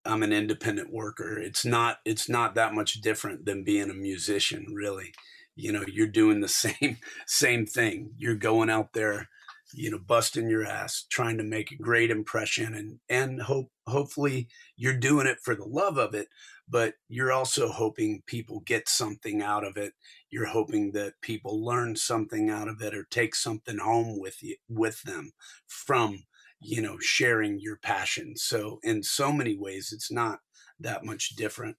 [0.04, 1.38] I'm an independent worker.
[1.38, 5.12] It's not it's not that much different than being a musician, really.
[5.56, 8.12] You know, you're doing the same same thing.
[8.16, 9.28] You're going out there,
[9.72, 14.48] you know, busting your ass, trying to make a great impression and and hope hopefully
[14.76, 16.28] you're doing it for the love of it,
[16.68, 19.92] but you're also hoping people get something out of it.
[20.30, 24.56] You're hoping that people learn something out of it or take something home with you
[24.68, 25.32] with them
[25.66, 26.24] from
[26.60, 28.36] you know sharing your passion.
[28.36, 30.40] So in so many ways it's not
[30.80, 31.76] that much different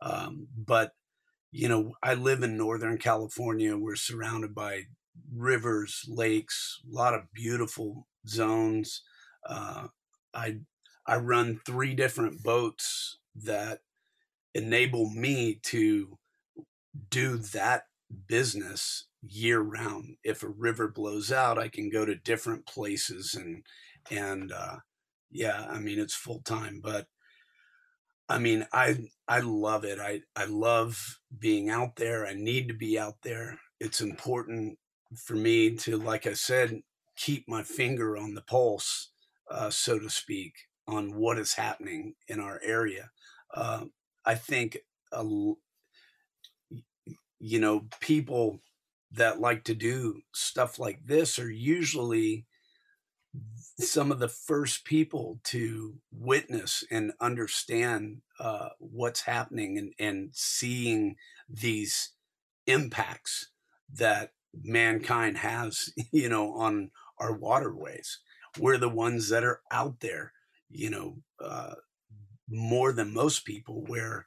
[0.00, 0.92] um, but
[1.50, 3.76] you know i live in northern california.
[3.76, 4.84] We're surrounded by
[5.34, 9.02] rivers lakes a lot of beautiful zones
[9.48, 9.86] uh,
[10.34, 10.56] i
[11.06, 13.80] i run three different boats that
[14.54, 16.18] enable me to
[17.10, 17.84] do that
[18.26, 20.16] business year round.
[20.24, 23.64] If a river blows out, I can go to different places and
[24.10, 24.78] and uh,
[25.30, 27.06] yeah, I mean it's full time, but
[28.28, 28.96] I mean I
[29.28, 29.98] I love it.
[29.98, 32.26] I I love being out there.
[32.26, 33.58] I need to be out there.
[33.80, 34.78] It's important
[35.16, 36.82] for me to, like I said,
[37.16, 39.10] keep my finger on the pulse,
[39.50, 40.54] uh, so to speak,
[40.86, 43.10] on what is happening in our area.
[43.54, 43.84] Uh,
[44.24, 44.78] I think
[45.12, 45.24] a,
[47.38, 48.60] you know, people
[49.12, 52.46] that like to do stuff like this are usually
[53.78, 61.16] some of the first people to witness and understand uh, what's happening and, and seeing
[61.48, 62.10] these
[62.66, 63.48] impacts
[63.92, 68.20] that mankind has, you know, on our waterways.
[68.58, 70.32] We're the ones that are out there,
[70.68, 71.74] you know, uh,
[72.48, 74.26] more than most people, where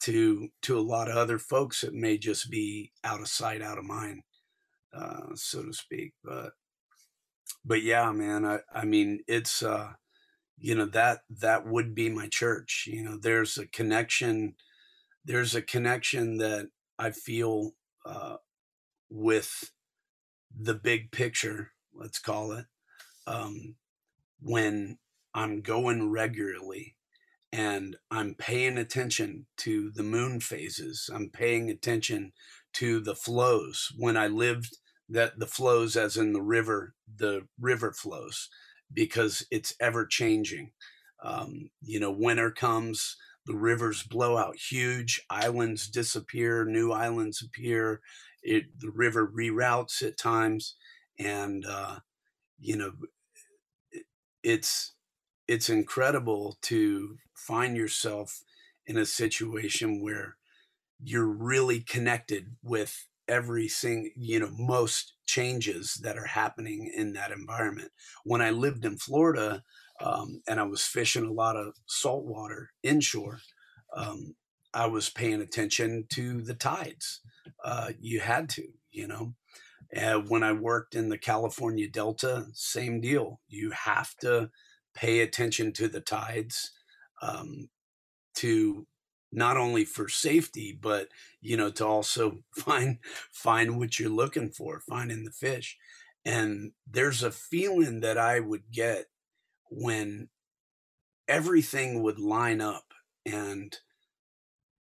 [0.00, 3.78] to to a lot of other folks it may just be out of sight out
[3.78, 4.22] of mind
[4.92, 6.52] uh, so to speak but
[7.64, 9.92] but yeah man i i mean it's uh
[10.58, 14.54] you know that that would be my church you know there's a connection
[15.24, 17.72] there's a connection that i feel
[18.06, 18.36] uh
[19.10, 19.72] with
[20.58, 22.66] the big picture let's call it
[23.26, 23.74] um
[24.40, 24.98] when
[25.34, 26.96] i'm going regularly
[27.52, 31.10] and I'm paying attention to the moon phases.
[31.12, 32.32] I'm paying attention
[32.74, 33.92] to the flows.
[33.96, 34.76] When I lived
[35.08, 38.48] that the flows as in the river, the river flows,
[38.92, 40.70] because it's ever changing.
[41.22, 48.00] Um, you know, winter comes, the rivers blow out huge, islands disappear, new islands appear.
[48.42, 50.76] It the river reroutes at times,
[51.18, 52.00] and uh,
[52.60, 52.92] you know,
[53.92, 54.04] it,
[54.42, 54.94] it's
[55.48, 58.42] it's incredible to find yourself
[58.86, 60.36] in a situation where
[61.02, 67.90] you're really connected with everything you know most changes that are happening in that environment.
[68.24, 69.62] When i lived in florida
[70.00, 73.40] um, and i was fishing a lot of saltwater inshore
[73.96, 74.34] um,
[74.74, 77.20] i was paying attention to the tides
[77.64, 79.34] uh, you had to you know?
[79.92, 84.50] And when i worked in the california delta same deal you have to
[84.94, 86.72] pay attention to the tides
[87.22, 87.68] um,
[88.34, 88.86] to
[89.32, 91.08] not only for safety but
[91.40, 92.98] you know to also find
[93.32, 95.76] find what you're looking for finding the fish.
[96.24, 99.06] And there's a feeling that i would get
[99.70, 100.28] when
[101.28, 102.92] everything would line up
[103.24, 103.78] and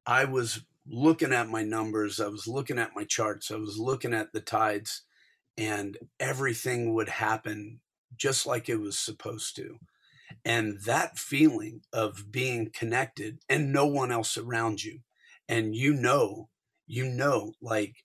[0.05, 4.13] i was looking at my numbers i was looking at my charts i was looking
[4.13, 5.03] at the tides
[5.59, 7.81] and everything would happen
[8.15, 9.77] just like it was supposed to.
[10.45, 14.99] And that feeling of being connected and no one else around you
[15.47, 16.49] and you know
[16.85, 18.03] you know like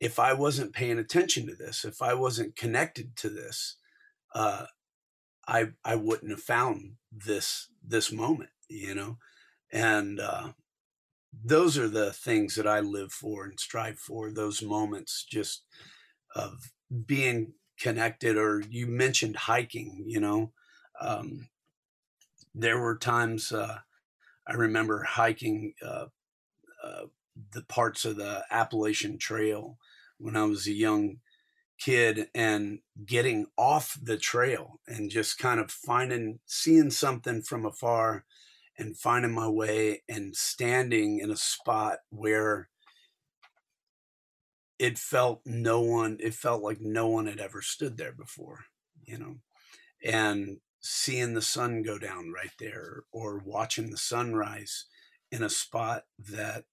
[0.00, 3.76] if i wasn't paying attention to this if i wasn't connected to this
[4.34, 4.66] uh
[5.48, 9.18] i i wouldn't have found this this moment you know?
[9.72, 10.52] And uh
[11.44, 15.64] those are the things that i live for and strive for those moments just
[16.34, 16.72] of
[17.06, 20.52] being connected or you mentioned hiking you know
[21.00, 21.48] um
[22.54, 23.80] there were times uh,
[24.46, 26.06] I remember hiking uh,
[26.82, 27.06] uh,
[27.52, 29.78] the parts of the Appalachian Trail
[30.18, 31.18] when I was a young
[31.78, 38.24] kid and getting off the trail and just kind of finding, seeing something from afar
[38.78, 42.68] and finding my way and standing in a spot where
[44.78, 48.64] it felt no one, it felt like no one had ever stood there before,
[49.04, 49.36] you know,
[50.04, 54.84] and seeing the sun go down right there or watching the sunrise
[55.32, 56.64] in a spot that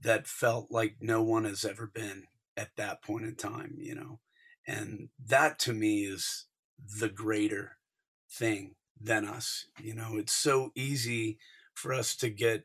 [0.00, 2.22] that felt like no one has ever been
[2.56, 4.20] at that point in time you know
[4.66, 6.46] and that to me is
[7.00, 7.72] the greater
[8.30, 11.38] thing than us you know it's so easy
[11.74, 12.64] for us to get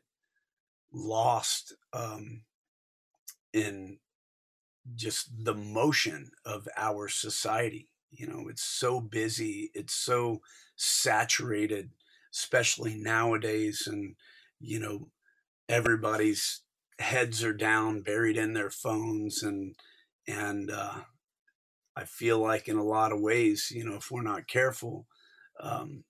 [0.92, 2.42] lost um,
[3.52, 3.98] in
[4.94, 10.40] just the motion of our society you know it's so busy it's so
[10.76, 11.90] saturated
[12.34, 14.16] especially nowadays and
[14.60, 15.08] you know
[15.68, 16.62] everybody's
[16.98, 19.76] heads are down buried in their phones and
[20.26, 21.00] and uh,
[21.96, 25.06] i feel like in a lot of ways you know if we're not careful
[25.60, 26.02] um,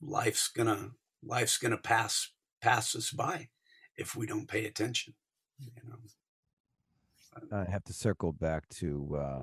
[0.00, 0.90] life's gonna
[1.22, 3.48] life's gonna pass pass us by
[3.96, 5.14] if we don't pay attention
[5.58, 5.96] you know?
[7.56, 9.42] I have to circle back to uh,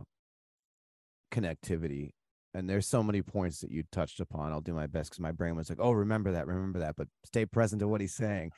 [1.32, 2.12] connectivity
[2.54, 4.54] and there's so many points that you touched upon.
[4.54, 7.08] I'll do my best because my brain was like oh remember that remember that but
[7.26, 8.52] stay present to what he's saying.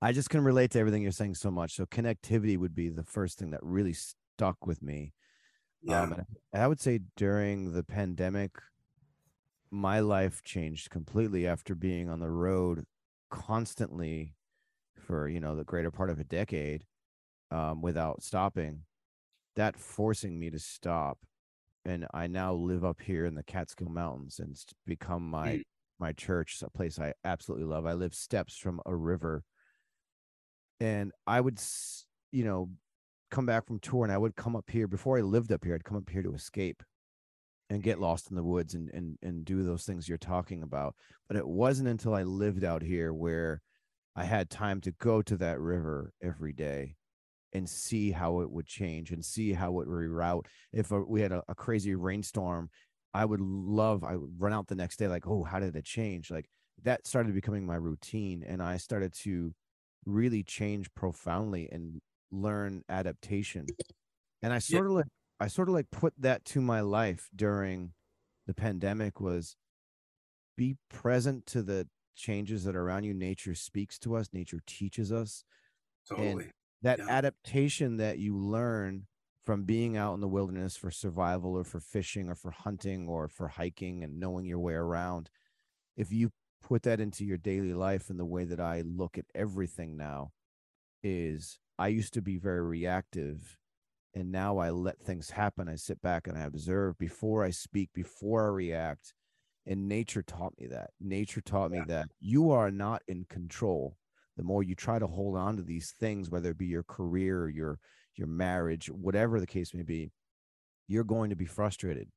[0.00, 3.04] I just can relate to everything you're saying so much so connectivity would be the
[3.04, 5.12] first thing that really stuck with me
[5.82, 6.02] yeah.
[6.02, 8.50] um, i would say during the pandemic
[9.72, 12.84] my life changed completely after being on the road
[13.30, 14.34] constantly
[14.94, 16.84] for you know the greater part of a decade
[17.50, 18.82] um, without stopping
[19.56, 21.18] that forcing me to stop
[21.84, 25.62] and I now live up here in the Catskill Mountains, and it's become my mm.
[25.98, 27.86] my church, a place I absolutely love.
[27.86, 29.42] I live steps from a river,
[30.80, 31.60] and I would,
[32.30, 32.70] you know,
[33.30, 35.74] come back from tour, and I would come up here before I lived up here.
[35.74, 36.82] I'd come up here to escape
[37.70, 40.94] and get lost in the woods and and and do those things you're talking about.
[41.28, 43.62] But it wasn't until I lived out here where
[44.14, 46.96] I had time to go to that river every day
[47.52, 50.46] and see how it would change and see how it would reroute.
[50.72, 52.70] If a, we had a, a, crazy rainstorm,
[53.14, 55.84] I would love, I would run out the next day, like, oh, how did it
[55.84, 56.30] change?
[56.30, 56.46] Like
[56.82, 58.42] that started becoming my routine.
[58.46, 59.54] And I started to
[60.06, 62.00] really change profoundly and
[62.30, 63.66] learn adaptation.
[64.42, 64.90] And I sort yeah.
[64.90, 65.06] of like,
[65.42, 67.94] I sort of like put that to my life during
[68.46, 69.56] the pandemic was
[70.56, 73.12] be present to the changes that are around you.
[73.12, 75.42] Nature speaks to us, nature teaches us.
[76.08, 76.30] Totally.
[76.30, 77.06] And that yeah.
[77.08, 79.08] adaptation that you learn
[79.44, 83.26] from being out in the wilderness for survival or for fishing or for hunting or
[83.26, 85.28] for hiking and knowing your way around
[85.96, 86.30] if you
[86.62, 90.30] put that into your daily life and the way that I look at everything now
[91.02, 93.58] is I used to be very reactive
[94.14, 97.90] and now I let things happen I sit back and I observe before I speak
[97.94, 99.14] before I react
[99.66, 100.90] and nature taught me that.
[101.00, 103.96] Nature taught me that you are not in control.
[104.36, 107.48] The more you try to hold on to these things whether it be your career
[107.48, 107.78] your
[108.16, 110.12] your marriage whatever the case may be
[110.88, 112.08] you're going to be frustrated.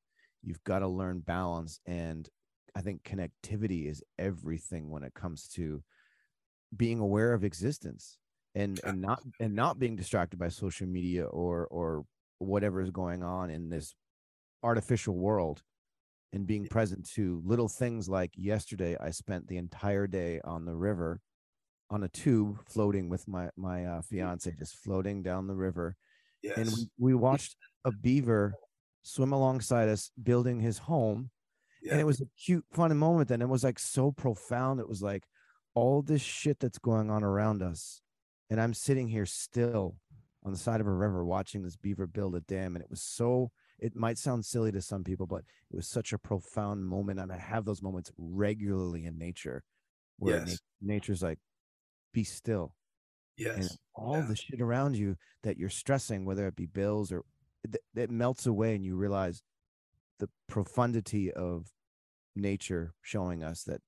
[0.43, 2.29] You've got to learn balance and
[2.75, 5.81] i think connectivity is everything when it comes to
[6.75, 8.17] being aware of existence
[8.55, 12.05] and and not and not being distracted by social media or or
[12.39, 13.93] whatever is going on in this
[14.63, 15.61] artificial world
[16.33, 20.75] and being present to little things like yesterday i spent the entire day on the
[20.75, 21.19] river
[21.91, 25.95] on a tube floating with my my uh, fiance just floating down the river
[26.43, 26.57] Yes.
[26.57, 26.67] and
[26.99, 28.53] we, we watched a beaver
[29.01, 31.31] swim alongside us building his home
[31.81, 31.93] yeah.
[31.93, 35.01] and it was a cute fun moment and it was like so profound it was
[35.01, 35.23] like
[35.73, 38.01] all this shit that's going on around us
[38.49, 39.95] and i'm sitting here still
[40.43, 43.01] on the side of a river watching this beaver build a dam and it was
[43.01, 47.19] so it might sound silly to some people but it was such a profound moment
[47.19, 49.63] and i have those moments regularly in nature
[50.17, 50.59] where Yes.
[50.81, 51.39] na- nature's like
[52.13, 52.75] be still
[53.37, 53.57] Yes.
[53.57, 54.27] and all Yeah.
[54.27, 57.23] the shit around you that you're stressing whether it be bills or
[57.65, 59.41] th- it melts away and you realize
[60.19, 61.73] the profundity of
[62.35, 63.81] nature showing us that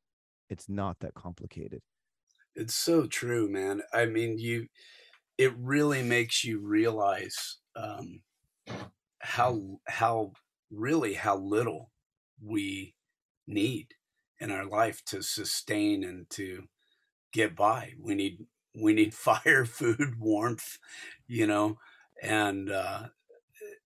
[0.49, 1.82] it's not that complicated
[2.58, 3.84] It's so true, man.
[3.93, 4.68] I mean, you
[5.38, 8.22] it really makes you realize um
[9.22, 10.34] how how
[10.72, 11.91] really how little
[12.41, 12.95] we
[13.47, 13.95] need
[14.39, 16.68] in our life to sustain and to
[17.34, 17.93] get by.
[17.99, 18.47] We need
[18.82, 20.80] we need fire, food, warmth,
[21.28, 21.80] you know,
[22.24, 23.10] and uh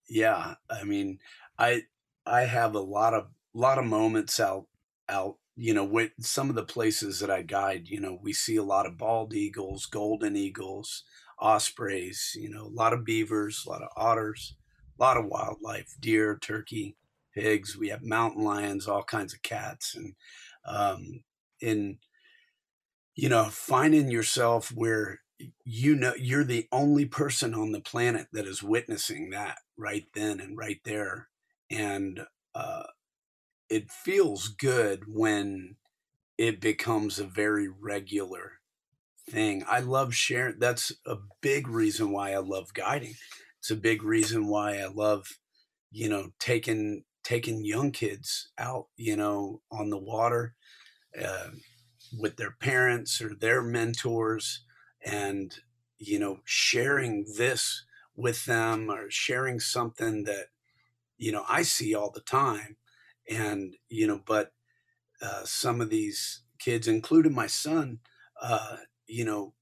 [0.08, 1.18] yeah, I mean,
[1.58, 1.84] I
[2.26, 4.66] I have a lot of lot of moments out
[5.08, 8.56] out, you know, with some of the places that I guide, you know, we see
[8.56, 11.04] a lot of bald eagles, golden eagles,
[11.38, 14.56] ospreys, you know, a lot of beavers, a lot of otters,
[14.98, 16.96] a lot of wildlife, deer, turkey,
[17.34, 17.76] pigs.
[17.76, 20.14] We have mountain lions, all kinds of cats, and
[20.64, 21.22] um,
[21.60, 21.98] in
[23.14, 25.20] you know, finding yourself where
[25.64, 30.40] you know you're the only person on the planet that is witnessing that right then
[30.40, 31.28] and right there,
[31.70, 32.20] and
[32.54, 32.84] uh,
[33.72, 35.76] it feels good when
[36.36, 38.60] it becomes a very regular
[39.30, 39.64] thing.
[39.66, 40.58] I love sharing.
[40.58, 43.14] That's a big reason why I love guiding.
[43.58, 45.38] It's a big reason why I love,
[45.90, 50.54] you know, taking taking young kids out, you know, on the water
[51.18, 51.52] uh,
[52.20, 54.66] with their parents or their mentors,
[55.02, 55.60] and
[55.96, 60.48] you know, sharing this with them or sharing something that
[61.16, 62.76] you know I see all the time,
[63.36, 64.52] and you know, but
[65.22, 68.00] uh, some of these kids, including my son,
[68.40, 68.76] uh,
[69.06, 69.54] you know,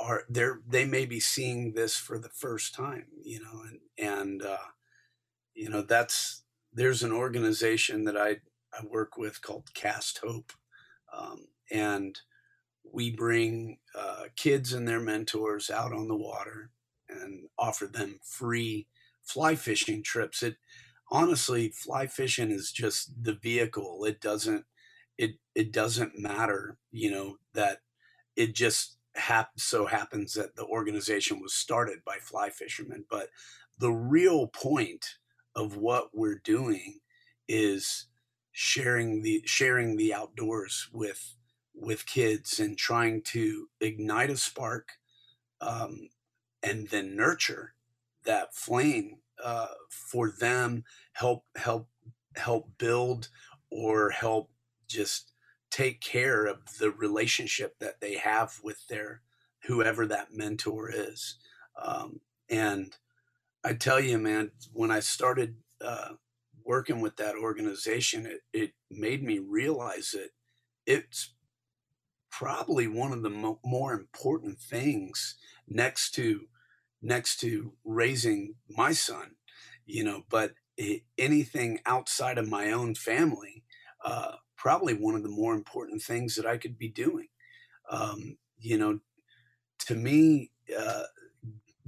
[0.00, 4.42] are they're they may be seeing this for the first time, you know, and and
[4.42, 4.58] uh,
[5.54, 8.38] you know that's there's an organization that I
[8.72, 10.52] I work with called Cast Hope,
[11.16, 12.18] um, and
[12.92, 16.70] we bring uh, kids and their mentors out on the water
[17.08, 18.88] and offer them free
[19.22, 20.42] fly fishing trips.
[20.42, 20.56] It
[21.12, 24.04] honestly, fly fishing is just the vehicle.
[24.06, 24.66] It doesn't
[25.18, 27.80] it it doesn't matter, you know, that
[28.36, 33.06] it just hap- so happens that the organization was started by fly fishermen.
[33.10, 33.30] But
[33.78, 35.06] the real point
[35.56, 37.00] of what we're doing
[37.48, 38.06] is
[38.52, 41.36] sharing the sharing the outdoors with
[41.74, 44.92] with kids and trying to ignite a spark
[45.60, 46.10] um,
[46.62, 47.74] and then nurture
[48.24, 50.84] that flame uh, for them
[51.14, 51.88] help help
[52.36, 53.28] help build
[53.70, 54.50] or help
[54.88, 55.32] just
[55.70, 59.22] take care of the relationship that they have with their
[59.64, 61.36] whoever that mentor is.
[61.82, 62.20] Um,
[62.50, 62.96] and
[63.64, 66.10] i tell you man when i started uh,
[66.64, 70.30] working with that organization it, it made me realize that
[70.86, 71.34] it's
[72.30, 75.36] probably one of the mo- more important things
[75.68, 76.42] next to
[77.02, 79.31] next to raising my son
[79.86, 80.52] you know but
[81.18, 83.62] anything outside of my own family
[84.04, 87.28] uh, probably one of the more important things that i could be doing.
[87.90, 89.00] Um, you know
[89.86, 91.04] to me uh,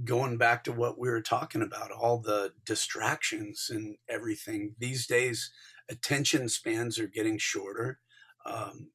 [0.03, 5.51] going back to what we were talking about all the distractions and everything these days
[5.89, 7.99] attention spans are getting shorter.
[8.45, 8.89] Um,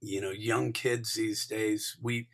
[0.00, 2.28] you know young kids these days we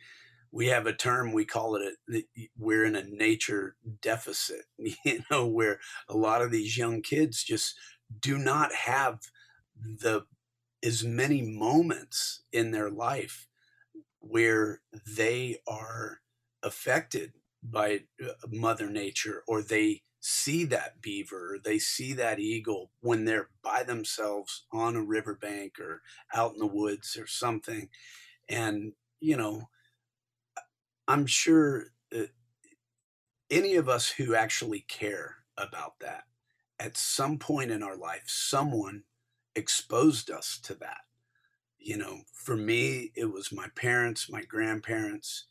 [0.53, 2.23] we have a term we call it a,
[2.57, 7.75] we're in a nature deficit you know where a lot of these young kids just
[8.21, 9.19] do not have
[9.83, 10.25] the
[10.83, 13.47] as many moments in their life
[14.19, 14.81] where
[15.17, 16.19] they are
[16.61, 17.33] affected
[17.63, 23.49] by uh, mother nature or they see that beaver they see that eagle when they're
[23.61, 26.01] by themselves on a riverbank or
[26.33, 27.89] out in the woods or something.
[28.49, 29.69] And you know
[31.07, 31.87] i'm sure
[33.49, 36.23] any of us who actually care about that
[36.79, 39.03] at some point in our life someone
[39.55, 41.01] exposed us to that
[41.77, 45.45] you know for me it was my parents my grandparents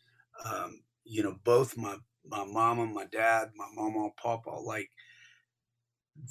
[0.44, 4.90] um, you know both my my mama, my dad, my mama, and papa, like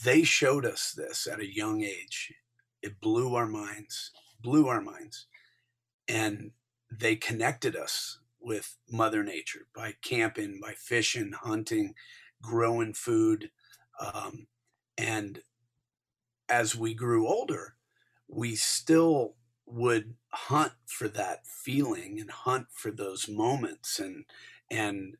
[0.04, 2.34] they showed us this at a young age.
[2.82, 4.12] It blew our minds,
[4.42, 5.28] blew our minds.
[6.08, 6.52] And
[6.92, 11.94] they connected us with Mother Nature by camping, by fishing, hunting,
[12.42, 13.52] growing food.
[14.00, 14.48] Um,
[14.98, 15.44] and
[16.50, 17.76] as we grew older,
[18.28, 19.36] we still
[19.66, 24.26] would hunt for that feeling and hunt for those moments and
[24.70, 25.18] and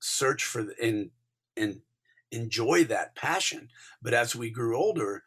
[0.00, 1.10] search for and
[1.56, 1.82] and
[2.30, 3.70] enjoy that passion.
[4.02, 5.24] But as we grew older,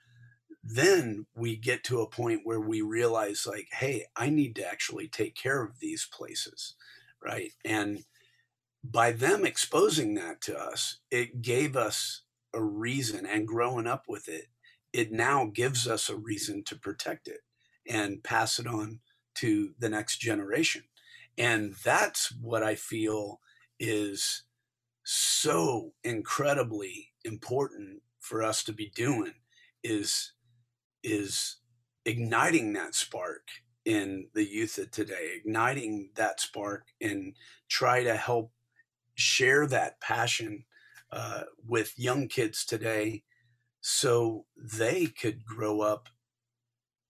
[0.63, 5.07] then we get to a point where we realize like, hey, I need to actually
[5.07, 6.75] take care of these places,
[7.24, 7.51] right?
[7.65, 8.03] And
[8.84, 14.28] by them exposing that to us, it gave us a reason and growing up with
[14.28, 14.45] it,
[14.93, 17.41] it now gives us a reason to protect it
[17.88, 18.99] and pass it on
[19.36, 20.84] to the next generation.
[21.38, 23.39] And that's what I feel
[23.80, 24.43] is
[25.03, 29.34] so incredibly important for us to be doing
[29.84, 30.34] is
[31.03, 31.57] is
[32.05, 33.47] igniting that spark
[33.86, 37.34] in the youth of today igniting that spark and
[37.67, 38.51] try to help
[39.15, 40.63] share that passion
[41.11, 43.23] uh, with young kids today
[43.82, 46.09] so they could grow up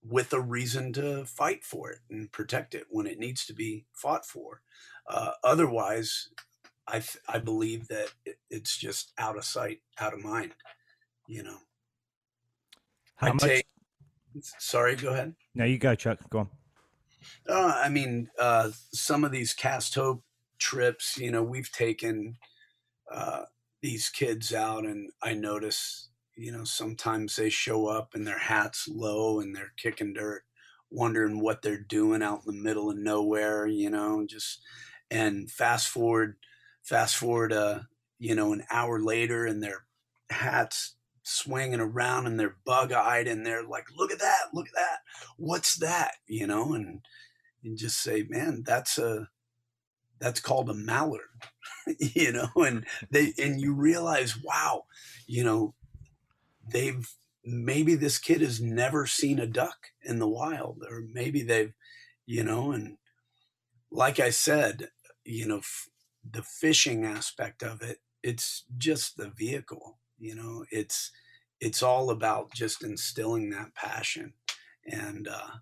[0.02, 3.84] with a reason to fight for it and protect it when it needs to be
[3.92, 4.62] fought for.
[5.08, 6.28] Uh, otherwise,
[6.88, 10.52] I I believe that it, it's just out of sight, out of mind.
[11.28, 11.58] You know.
[13.16, 13.42] How I much?
[13.42, 13.66] Take,
[14.58, 15.34] sorry, go ahead.
[15.54, 16.18] No, you go, Chuck.
[16.30, 16.50] Go on.
[17.48, 20.24] Uh, I mean, uh, some of these cast hope
[20.58, 22.36] trips, you know, we've taken
[23.10, 23.42] uh,
[23.82, 28.88] these kids out, and I notice, you know, sometimes they show up and their hats
[28.88, 30.42] low and they're kicking dirt,
[30.90, 34.62] wondering what they're doing out in the middle of nowhere, you know, just
[35.10, 36.36] and fast forward
[36.82, 37.80] Fast forward, uh,
[38.18, 39.84] you know, an hour later, and their
[40.30, 44.98] hats swinging around and they're bug-eyed and they're like look at that look at that.
[45.36, 46.16] What's that?
[46.26, 47.00] You know and
[47.64, 49.28] and just say man that's a
[50.18, 51.20] that's called a mallard.
[51.98, 54.84] You know and they and you realize wow
[55.26, 55.74] you know
[56.70, 57.12] they've
[57.44, 61.72] maybe this kid has never seen a duck in the wild or maybe they've
[62.26, 62.98] you know and
[63.90, 64.88] like i said
[65.24, 65.88] you know f-
[66.28, 71.10] the fishing aspect of it it's just the vehicle you know it's
[71.60, 74.32] it's all about just instilling that passion
[74.86, 75.56] and uh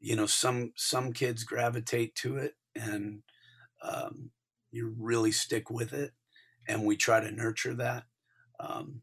[0.00, 3.22] you know some some kids gravitate to it and
[3.82, 4.30] um
[4.72, 6.10] you really stick with it
[6.68, 8.02] and we try to nurture that
[8.58, 9.00] um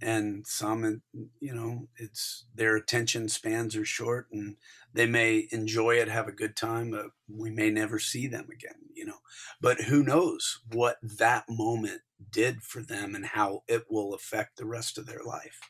[0.00, 1.02] and some
[1.40, 4.56] you know it's their attention spans are short and
[4.92, 8.88] they may enjoy it have a good time but we may never see them again
[8.98, 9.18] you know?
[9.60, 14.66] But who knows what that moment did for them and how it will affect the
[14.66, 15.60] rest of their life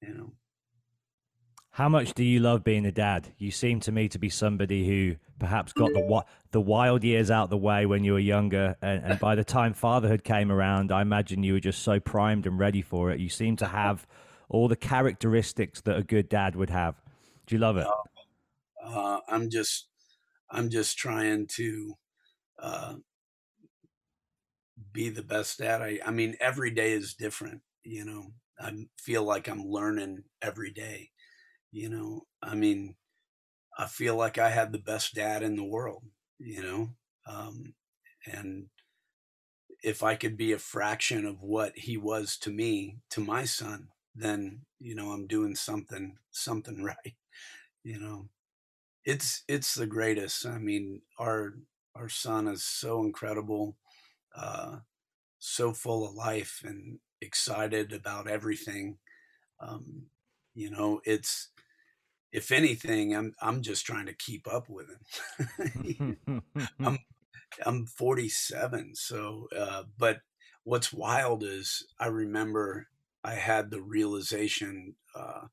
[0.00, 0.32] you know
[1.76, 3.34] how much do you love being a dad?
[3.36, 7.50] You seem to me to be somebody who perhaps got the the wild years out
[7.50, 11.02] the way when you were younger, and, and, by the time fatherhood came around, I
[11.02, 13.20] imagine you were just so primed and ready for it.
[13.20, 14.06] You seem to have
[14.48, 16.94] all the characteristics that a good dad would have.
[17.46, 17.86] Do you love it?
[18.82, 19.88] Uh, I'm just,
[20.50, 21.94] I'm just trying to
[22.58, 22.94] uh,
[24.94, 25.82] be the best dad.
[25.82, 27.60] I, I mean, every day is different.
[27.82, 31.10] You know, I feel like I'm learning every day
[31.72, 32.96] you know, I mean,
[33.78, 36.04] I feel like I had the best dad in the world,
[36.38, 36.90] you know,
[37.26, 37.74] um,
[38.26, 38.68] and
[39.82, 43.88] if I could be a fraction of what he was to me, to my son,
[44.14, 47.14] then you know I'm doing something something right.
[47.84, 48.28] You know,
[49.04, 50.46] it's it's the greatest.
[50.46, 51.54] I mean, our
[51.96, 53.76] our son is so incredible,
[54.36, 54.78] uh,
[55.40, 58.98] so full of life and excited about everything.
[59.60, 60.06] Um,
[60.54, 61.50] you know, it's
[62.36, 66.18] if anything, I'm I'm just trying to keep up with him.
[66.84, 66.98] I'm
[67.66, 70.18] I'm 47, so uh, but
[70.64, 72.88] what's wild is I remember
[73.24, 75.46] I had the realization uh,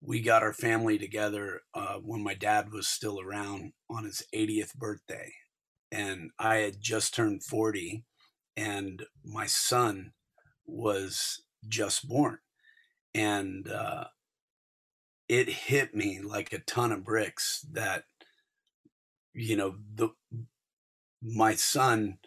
[0.00, 4.76] we got our family together uh, when my dad was still around on his 80th
[4.76, 5.32] birthday,
[5.90, 8.04] and I had just turned 40,
[8.56, 10.12] and my son
[10.66, 12.38] was just born.
[13.14, 14.04] And uh,
[15.28, 18.04] it hit me like a ton of bricks that,
[19.34, 20.10] you know, the
[21.22, 22.18] my son,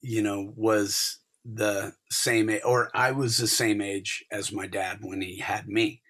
[0.00, 4.98] you know, was the same age, or I was the same age as my dad
[5.02, 6.02] when he had me.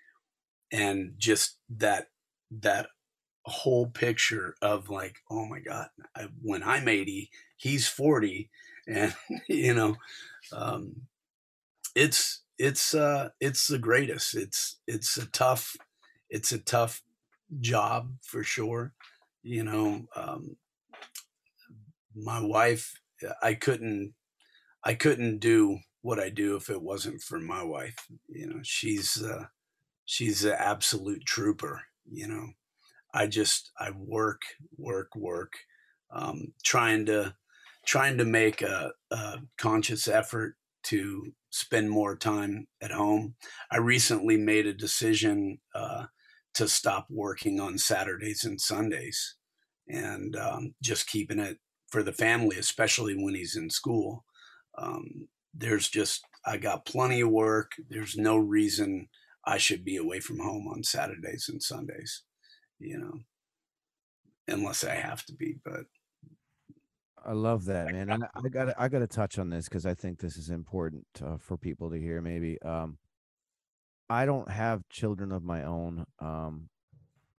[0.72, 2.08] And just that,
[2.50, 2.88] that
[3.44, 8.50] whole picture of like, oh my God, I, when I'm 80, he's 40.
[8.86, 9.14] And,
[9.48, 9.96] you know,
[10.52, 11.06] um,
[11.94, 14.36] it's, it's, uh, it's the greatest.
[14.36, 15.74] It's, it's a tough,
[16.34, 17.02] it's a tough
[17.60, 18.92] job for sure.
[19.42, 20.56] You know, um,
[22.14, 23.00] my wife,
[23.42, 24.14] I couldn't,
[24.82, 28.08] I couldn't do what I do if it wasn't for my wife.
[28.28, 29.46] You know, she's, uh,
[30.04, 32.48] she's an absolute trooper, you know,
[33.14, 34.42] I just I work,
[34.76, 35.52] work, work,
[36.10, 37.36] um, trying to
[37.86, 43.36] trying to make a, a conscious effort to spend more time at home.
[43.70, 46.06] I recently made a decision uh,
[46.54, 49.36] to stop working on Saturdays and Sundays,
[49.88, 54.24] and um, just keeping it for the family, especially when he's in school.
[54.78, 57.72] Um, there's just I got plenty of work.
[57.88, 59.08] There's no reason
[59.44, 62.22] I should be away from home on Saturdays and Sundays
[62.78, 63.20] you know,
[64.48, 65.56] unless I have to be.
[65.64, 65.84] But
[67.24, 68.10] I love that, man.
[68.10, 71.06] And I got I got to touch on this because I think this is important
[71.24, 72.20] uh, for people to hear.
[72.20, 72.98] Maybe um,
[74.08, 76.68] I don't have children of my own, um,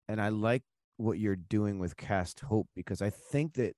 [0.07, 0.63] and I like
[0.97, 3.75] what you're doing with Cast Hope because I think that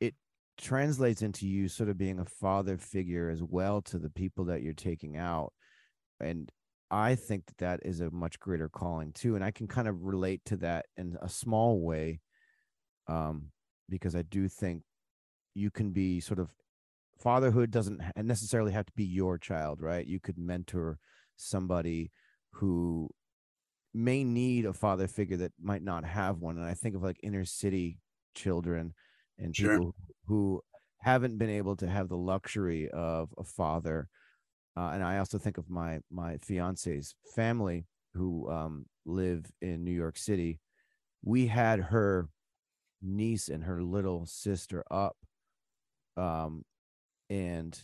[0.00, 0.14] it
[0.58, 4.62] translates into you sort of being a father figure as well to the people that
[4.62, 5.52] you're taking out,
[6.20, 6.50] and
[6.90, 10.02] I think that that is a much greater calling too, and I can kind of
[10.02, 12.20] relate to that in a small way,
[13.08, 13.50] um,
[13.88, 14.82] because I do think
[15.54, 16.50] you can be sort of
[17.18, 20.06] fatherhood doesn't necessarily have to be your child, right?
[20.06, 20.98] You could mentor
[21.36, 22.10] somebody
[22.52, 23.10] who
[23.94, 27.18] may need a father figure that might not have one, and I think of like
[27.22, 27.98] inner city
[28.34, 28.94] children
[29.38, 29.80] and Sure.
[29.80, 29.94] people
[30.26, 30.62] who
[30.98, 34.08] haven't been able to have the luxury of a father
[34.76, 39.92] uh, and I also think of my my fiance's family who um, live in New
[39.92, 40.60] York City.
[41.22, 42.28] We had her
[43.02, 45.16] niece and her little sister up,
[46.16, 46.64] um,
[47.30, 47.78] and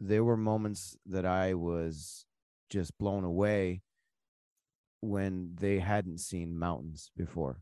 [0.00, 2.26] there were moments that I was
[2.74, 3.80] just blown away
[5.00, 7.60] when they hadn't seen mountains before.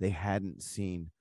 [0.00, 1.12] They hadn't seen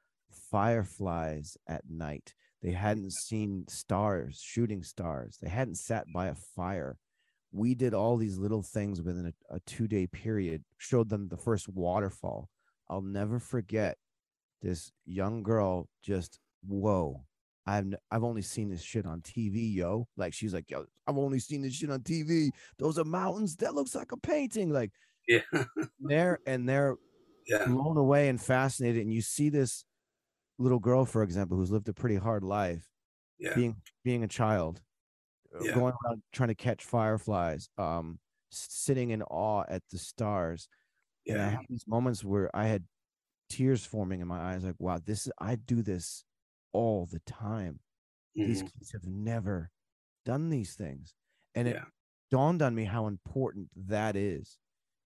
[0.50, 2.34] fireflies at night.
[2.64, 5.38] They hadn't seen stars, shooting stars.
[5.40, 6.98] They hadn't sat by a fire.
[7.52, 11.38] We did all these little things within a, a two day period, showed them the
[11.38, 12.50] first waterfall.
[12.90, 13.98] I'll never forget
[14.64, 17.22] this young girl just, whoa.
[17.68, 20.08] I've I've only seen this shit on TV, yo.
[20.18, 22.52] Like she's like, yo, I've only seen this shit on TV.
[22.80, 23.58] Those are mountains.
[23.58, 24.72] That looks like a painting.
[24.72, 24.94] Like
[25.28, 25.42] yeah,
[26.00, 26.98] there and they're
[27.48, 29.04] yeah, blown away and fascinated.
[29.04, 29.86] And you see this
[30.60, 32.90] little girl, for example, who's lived a pretty hard life,
[33.40, 34.82] yeah, being being a child,
[35.56, 35.74] uh, Yeah.
[35.74, 38.20] going around trying to catch fireflies, um,
[38.52, 40.70] sitting in awe at the stars.
[41.30, 42.86] And I yeah, had these moments where I had
[43.50, 46.26] tears forming in my eyes, like, wow, this is I do this
[46.78, 47.80] all the time.
[48.44, 49.72] These mhm, kids have never
[50.26, 51.16] done these things.
[51.56, 51.86] And it yeah,
[52.32, 54.60] dawned on me how important that is.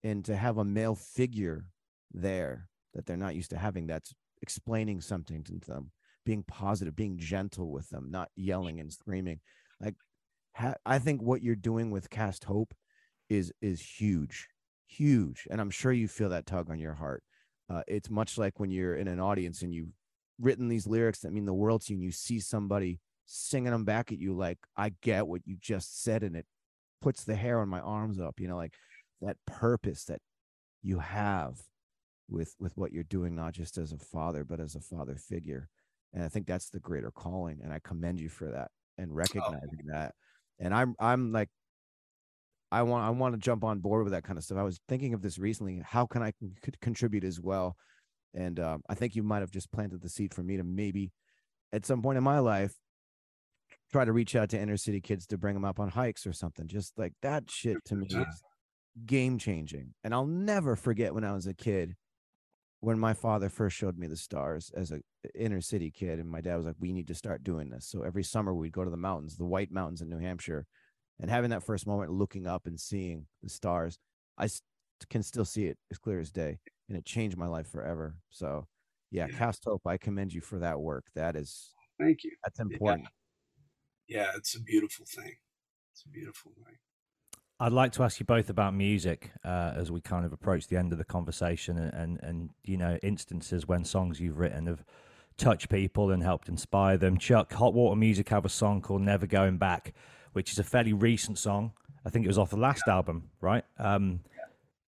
[0.04, 1.68] And to have a male figure
[2.12, 5.92] there that they're not used to having that's explaining something to them,
[6.26, 9.42] being positive, being gentle with them, not yelling and screaming.
[9.82, 9.96] Like
[10.56, 12.74] ha- I think what you're doing with Cast Hope
[13.30, 14.48] is is huge,
[14.88, 15.48] huge.
[15.50, 17.24] And I'm sure you feel that tug on your heart.
[17.70, 19.94] Uh, it's much like when you're in an audience and you've
[20.40, 23.86] written these lyrics that mean the world to you, and you see somebody singing them
[23.86, 26.46] back at you like, I get what you just said, and it
[27.02, 28.74] puts the hair on my arms up, you know, like
[29.22, 30.22] that purpose that
[30.82, 31.60] you have
[32.30, 35.70] with with what you're doing, not just as a father, but as a father figure.
[36.14, 37.60] And I think that's the greater calling.
[37.64, 39.16] And I commend you for that and oh.
[39.16, 40.14] recognizing that.
[40.60, 41.50] And I'm I'm like
[42.72, 44.58] I want I want to jump on board with that kind of stuff.
[44.58, 45.82] I was thinking of this recently.
[45.86, 46.34] How can I
[46.82, 47.76] contribute as well?
[48.36, 51.12] And um, I think you might have just planted the seed for me to maybe
[51.72, 52.74] at some point in my life
[53.92, 56.34] try to reach out to inner city kids to bring them up on hikes or
[56.34, 56.68] something.
[56.68, 58.44] Just like that shit to me is
[59.06, 59.94] game changing.
[60.04, 61.96] And I'll never forget when I was a kid
[62.86, 65.00] when my father first showed me the stars as a
[65.34, 68.04] inner city kid and my dad was like we need to start doing this so
[68.04, 70.68] every summer we'd go to the mountains the white mountains in new hampshire
[71.20, 73.98] and having that first moment looking up and seeing the stars
[74.38, 74.48] i
[75.10, 78.68] can still see it as clear as day and it changed my life forever so
[79.12, 79.38] yeah, Yeah.
[79.38, 82.32] cast hope i commend you for that work that is thank you.
[82.44, 83.08] that's important
[84.08, 85.34] Yeah, it's a beautiful thing.
[85.94, 86.76] it's a beautiful thing.
[87.60, 90.76] I'd like to ask you both about music uh, as we kind of approach the
[90.78, 94.84] end of the conversation, and, and, and you know instances when songs you've written have
[95.38, 97.18] touched people and helped inspire them.
[97.18, 99.94] Chuck, Hot Water Music have a song called "Never Going Back,"
[100.34, 101.72] which is a fairly recent song.
[102.06, 103.64] I think it was off the last album, right?
[103.80, 104.20] Um,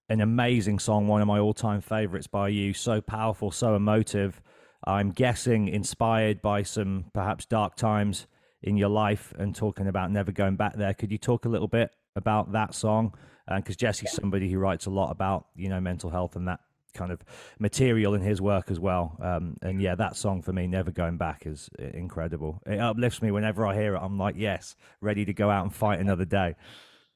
[0.10, 2.74] an amazing song, one of my all-time favorites by you.
[2.74, 4.42] So powerful, so emotive.
[4.86, 8.28] I'm guessing inspired by some perhaps dark times
[8.62, 10.94] in your life and talking about never going back there.
[10.94, 13.14] Could you talk a little bit about that song?
[13.48, 16.60] Because uh, Jesse's somebody who writes a lot about you know mental health and that
[16.94, 17.22] kind of
[17.60, 19.18] material in his work as well.
[19.22, 22.62] Um, and yeah, that song for me, Never Going Back, is incredible.
[22.66, 24.00] It uplifts me whenever I hear it.
[24.00, 26.56] I'm like, yes, ready to go out and fight another day.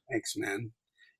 [0.10, 0.72] Thanks, man.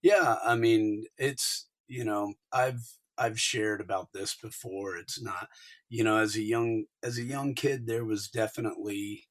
[0.02, 2.82] Yeah, I mean, it's you know, I've
[3.18, 4.98] I've shared about this before.
[4.98, 5.50] It's not,
[5.90, 9.26] you know, as a young as a young kid, there was definitely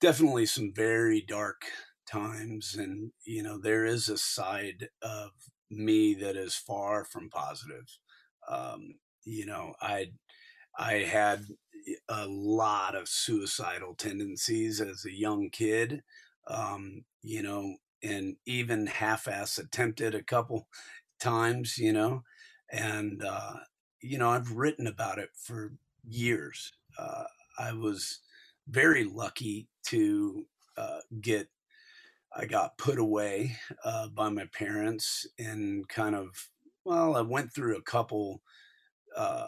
[0.00, 1.62] definitely some very dark
[2.06, 5.30] times, and you know, there is a side of
[5.70, 7.86] me that is far from positive.
[8.48, 10.12] Um, you know, I
[10.78, 11.44] I had
[12.08, 16.02] a lot of suicidal tendencies as a young kid.
[16.48, 20.68] Um, you know, and even half-ass attempted a couple
[21.20, 22.22] times, you know,
[22.70, 23.54] and uh,
[24.00, 25.72] you know I've written about it for
[26.06, 26.72] years.
[26.98, 27.24] Uh,
[27.58, 28.20] I was
[28.68, 30.46] very lucky to
[30.76, 31.48] uh, get.
[32.36, 36.50] I got put away uh, by my parents and kind of
[36.84, 38.42] well, I went through a couple
[39.16, 39.46] uh,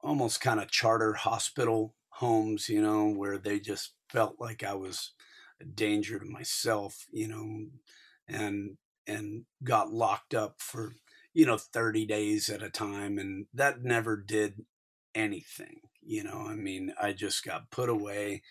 [0.00, 5.12] almost kind of charter hospital homes, you know, where they just felt like I was
[5.60, 7.66] a danger to myself, you know,
[8.28, 8.76] and
[9.06, 10.92] and got locked up for
[11.32, 14.64] you know 30 days at a time and that never did
[15.14, 18.42] anything you know i mean i just got put away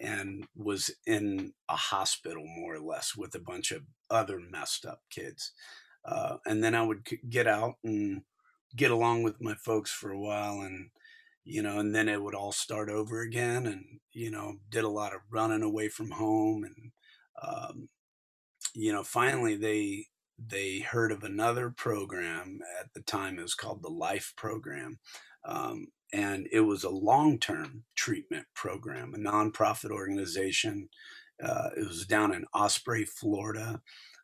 [0.00, 5.00] and was in a hospital more or less with a bunch of other messed up
[5.10, 5.52] kids
[6.04, 8.22] uh, and then i would get out and
[8.74, 10.90] get along with my folks for a while and
[11.44, 14.88] you know and then it would all start over again and you know did a
[14.88, 16.92] lot of running away from home and
[17.42, 17.88] um,
[18.74, 20.06] you know, finally they
[20.44, 23.38] they heard of another program at the time.
[23.38, 24.98] It was called the Life Program,
[25.44, 30.88] um, and it was a long term treatment program, a nonprofit organization.
[31.42, 33.80] Uh, it was down in Osprey, Florida.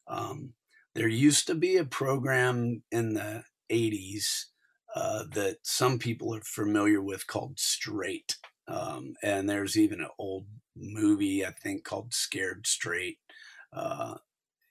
[0.06, 0.54] Um,
[0.94, 4.46] there used to be a program in the 80s
[4.94, 8.36] uh, that some people are familiar with called Straight.
[8.66, 13.18] Um, and there's even an old movie, I think, called Scared Straight.
[13.72, 14.16] Uh,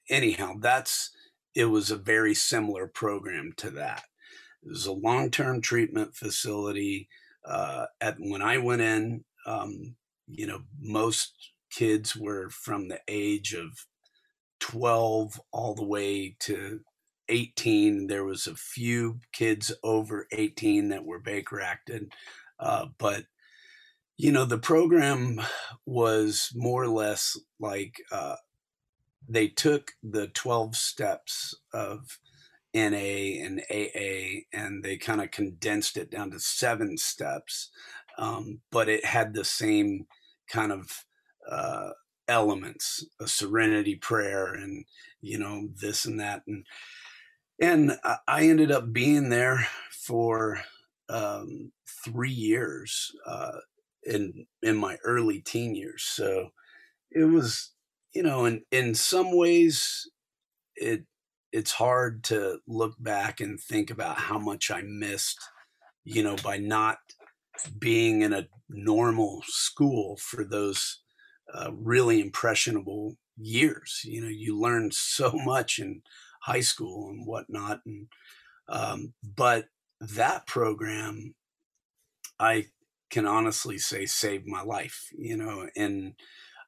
[0.09, 1.11] anyhow, that's
[1.55, 4.03] it was a very similar program to that.
[4.63, 7.09] It was a long term treatment facility.
[7.45, 9.95] Uh, at when I went in, um,
[10.27, 11.33] you know, most
[11.71, 13.85] kids were from the age of
[14.59, 16.81] 12 all the way to
[17.29, 18.07] 18.
[18.07, 22.13] There was a few kids over 18 that were Baker acted,
[22.59, 23.25] uh, but
[24.17, 25.39] you know the program
[25.85, 28.35] was more or less like uh,
[29.27, 32.19] they took the 12 steps of
[32.73, 37.69] NA and AA and they kind of condensed it down to seven steps.
[38.17, 40.07] Um, but it had the same
[40.49, 41.05] kind of
[41.49, 41.89] uh,
[42.27, 44.85] elements, a serenity prayer and,
[45.21, 46.43] you know, this and that.
[46.47, 46.65] And,
[47.59, 47.97] and
[48.27, 50.61] I ended up being there for
[51.09, 51.71] um,
[52.03, 53.59] three years uh,
[54.03, 56.03] in, in my early teen years.
[56.03, 56.49] So
[57.11, 57.71] it was,
[58.13, 60.09] you know, in in some ways,
[60.75, 61.05] it
[61.51, 65.39] it's hard to look back and think about how much I missed,
[66.03, 66.97] you know, by not
[67.79, 71.01] being in a normal school for those
[71.53, 74.01] uh, really impressionable years.
[74.03, 76.01] You know, you learn so much in
[76.47, 78.07] high school and whatnot, and
[78.69, 79.65] um, but
[79.99, 81.35] that program,
[82.39, 82.67] I
[83.09, 85.09] can honestly say, saved my life.
[85.17, 86.13] You know, and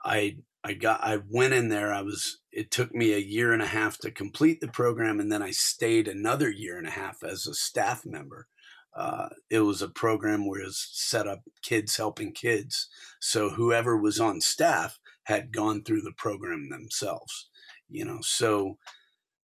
[0.03, 1.93] I I got I went in there.
[1.93, 5.31] I was it took me a year and a half to complete the program, and
[5.31, 8.47] then I stayed another year and a half as a staff member.
[8.95, 12.89] Uh, it was a program where it was set up kids helping kids.
[13.21, 17.49] So whoever was on staff had gone through the program themselves.
[17.87, 18.77] You know, so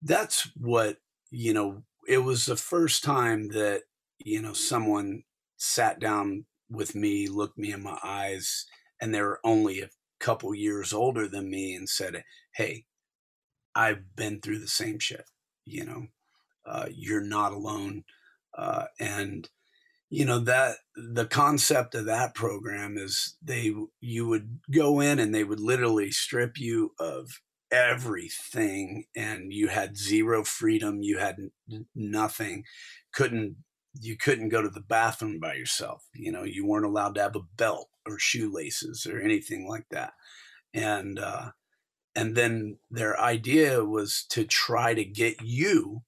[0.06, 0.98] that's what
[1.32, 1.84] you know.
[2.08, 3.82] It was the first time that
[4.20, 5.24] you know someone
[5.58, 8.66] sat down with me, looked me in my eyes,
[9.02, 9.90] and they were only a
[10.20, 12.86] couple years older than me and said, Hey,
[13.76, 15.26] I've been through the same shit.
[15.66, 16.08] You know,
[16.66, 18.04] uh, you're not alone.
[18.58, 19.50] Uh, and,
[20.10, 25.34] you know, that the concept of that program is they, you would go in and
[25.34, 27.42] they would literally strip you of
[27.76, 31.36] everything and you had zero freedom you had
[31.94, 32.64] nothing
[33.14, 33.58] couldn't
[34.00, 37.36] you couldn't go to the bathroom by yourself you know you weren't allowed to have
[37.36, 40.14] a belt or shoelaces or anything like that.
[40.74, 41.52] And uh
[42.18, 46.04] and then their idea was to try to get you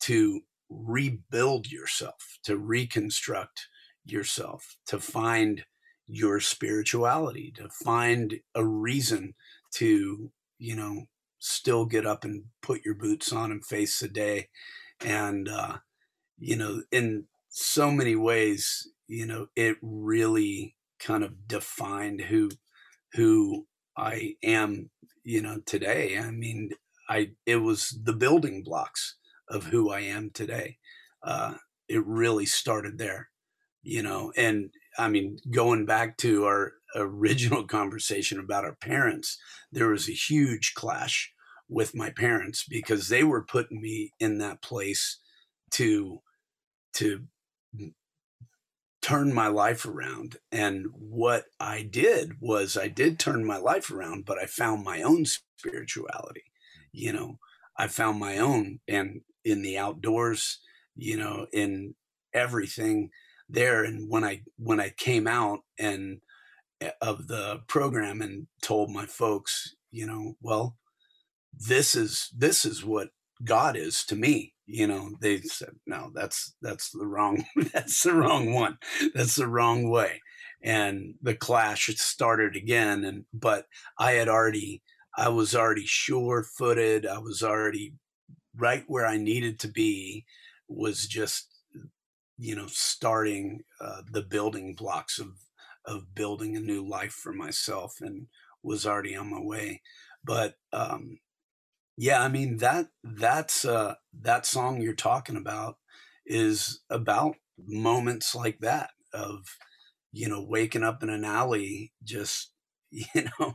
[0.00, 3.68] to rebuild yourself to reconstruct
[4.04, 5.64] yourself to find
[6.06, 9.34] your spirituality to find a reason
[9.72, 10.30] to
[10.64, 11.04] you know
[11.38, 14.48] still get up and put your boots on and face the day.
[15.04, 15.78] And uh
[16.38, 22.50] you know in so many ways you know it really kind of defined who
[23.12, 24.90] who i am
[25.22, 26.18] you know today.
[26.18, 26.70] I mean
[27.08, 29.16] i it was the building blocks
[29.48, 30.78] of who i am today.
[31.22, 31.54] Uh
[31.88, 33.28] it really started there
[33.82, 39.38] you know and i mean going back to our original conversation about our parents
[39.72, 41.32] there was a huge clash
[41.68, 45.18] with my parents because they were putting me in that place
[45.70, 46.20] to
[46.92, 47.24] to
[49.02, 50.36] turn my life around.
[50.52, 55.02] And what i did was i did turn my life around but i found my
[55.02, 56.44] own spirituality
[56.92, 57.38] you know?
[57.76, 60.60] I found my own and in the outdoors
[60.94, 61.94] you know in
[62.32, 63.10] everything
[63.48, 63.84] there.
[63.84, 66.20] And when i when i came out and
[67.00, 70.76] of the program and told my folks you know well
[71.52, 73.10] this is this is what
[73.44, 75.10] god is to me you know?
[75.20, 78.78] They said no that's that's the wrong that's the wrong one.
[79.14, 80.20] That's the wrong way.
[80.62, 83.66] And the clash started again and but
[83.98, 84.82] i had already
[85.16, 87.92] i was already sure footed i was already
[88.56, 90.24] right where i needed to be
[90.66, 91.48] was just
[92.38, 95.28] you know starting uh, the building blocks of
[95.86, 98.26] of building a new life for myself and
[98.62, 99.82] was already on my way.
[100.24, 101.18] But um
[101.96, 105.76] yeah i mean that that's uh that song you're talking about
[106.26, 109.46] is about moments like that of
[110.12, 112.52] you know waking up in an alley just
[112.90, 113.04] you
[113.40, 113.54] know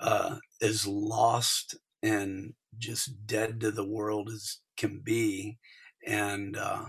[0.00, 5.58] uh as lost and just dead to the world as can be
[6.06, 6.86] and uh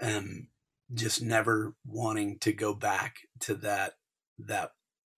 [0.00, 0.46] and
[0.94, 3.94] just never wanting to go back to that
[4.38, 4.72] that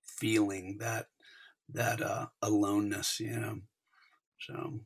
[0.04, 1.06] feeling that
[1.68, 3.60] that uh aloneness you know
[4.40, 4.80] so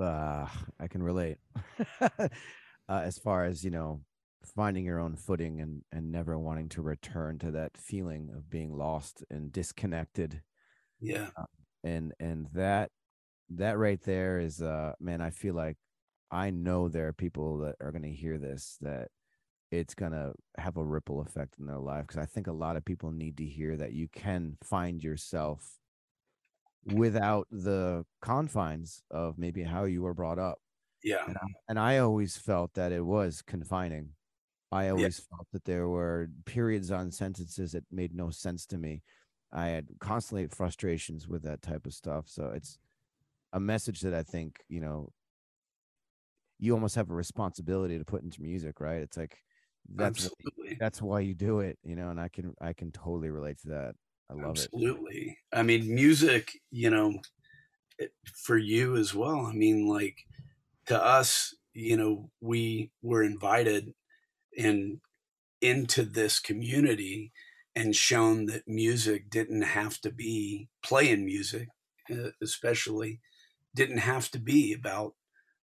[0.00, 0.46] uh,
[0.80, 1.38] I can relate.
[2.00, 2.28] uh,
[2.88, 4.02] as far as you know,
[4.44, 8.76] finding your own footing and and never wanting to return to that feeling of being
[8.76, 10.42] lost and disconnected.
[11.00, 11.44] yeah Uh,
[11.84, 12.90] and and that
[13.50, 15.78] that right there is uh man, I feel like
[16.32, 19.10] I know there are people that are going to hear this that
[19.70, 22.76] it's going to have a ripple effect in their life because I think a lot
[22.76, 25.78] of people need to hear that you can find yourself
[26.84, 30.58] without the confines of maybe how you were brought up.
[31.02, 34.10] yeah And I, and I always felt that it was confining.
[34.72, 39.02] I always felt that there were periods on sentences that made no sense to me.
[39.52, 42.28] I had constantly frustrations with that type of stuff.
[42.28, 42.78] So it's
[43.52, 45.12] a message that I think, you know,
[46.62, 49.02] you almost have a responsibility to put into music, right?
[49.02, 49.38] It's like
[49.88, 53.30] that's absolutely that's why you do it, you know, and I can I can totally
[53.30, 53.96] relate to that.
[54.30, 54.72] I love it.
[54.80, 57.20] absolutely i mean music you know
[57.98, 60.26] it- for you as well i mean like
[60.86, 63.94] to us you know we were invited
[64.56, 65.00] in
[65.60, 67.32] into this community
[67.76, 71.68] and shown that music didn't have to be playing music
[72.10, 73.20] uh, especially
[73.74, 75.14] didn't have to be about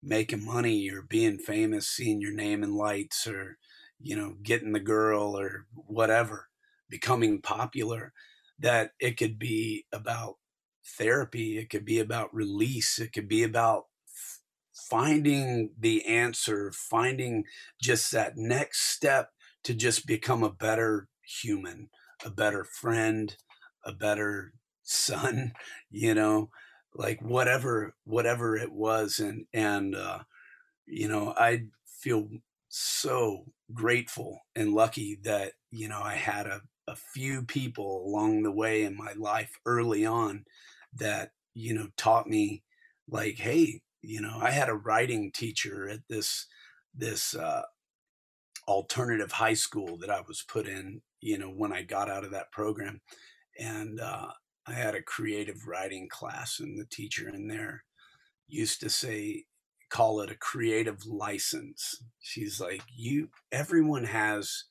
[0.05, 3.57] making money or being famous seeing your name in lights or
[3.99, 6.49] you know getting the girl or whatever
[6.89, 8.13] becoming popular
[8.59, 10.35] that it could be about
[10.97, 14.41] therapy it could be about release it could be about f-
[14.89, 17.43] finding the answer finding
[17.81, 19.31] just that next step
[19.63, 21.89] to just become a better human
[22.23, 23.37] a better friend
[23.83, 24.53] a better
[24.83, 25.53] son
[25.89, 26.49] you know
[26.95, 30.19] like whatever whatever it was and and uh
[30.85, 32.27] you know i feel
[32.69, 38.51] so grateful and lucky that you know i had a, a few people along the
[38.51, 40.45] way in my life early on
[40.93, 42.63] that you know taught me
[43.09, 46.47] like hey you know i had a writing teacher at this
[46.93, 47.63] this uh
[48.67, 52.31] alternative high school that i was put in you know when i got out of
[52.31, 53.01] that program.
[53.59, 54.29] And uh
[54.67, 57.83] i had a creative writing class and the teacher in there
[58.47, 59.45] used to say
[59.89, 64.65] call it a creative license she's like you everyone has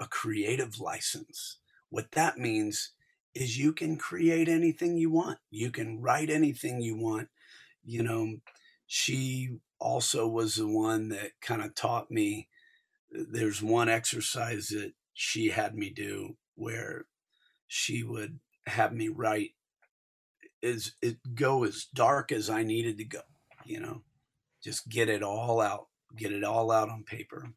[0.00, 1.58] a creative license
[1.90, 2.92] what that means
[3.34, 5.38] is you can create anything you want.
[5.50, 7.28] You can write anything you want.
[7.84, 8.36] You know,
[8.86, 12.48] she also was the one that kind of taught me
[13.16, 17.06] uh, there's one exercise that she had me do where
[17.68, 19.52] she would have me write
[20.60, 23.20] is it go as dark as I needed to go,
[23.64, 24.02] you know,
[24.62, 27.50] just get it all out, get it all out on paper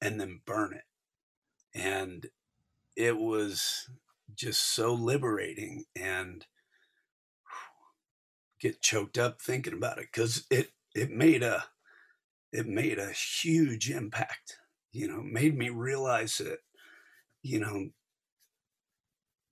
[0.00, 0.84] and then burn it.
[1.74, 2.26] And
[2.96, 3.88] it was
[4.34, 6.44] just so liberating and
[8.60, 11.64] get choked up thinking about it because it it made a
[12.52, 14.58] it made a huge impact
[14.92, 16.58] you know made me realize that
[17.42, 17.88] you know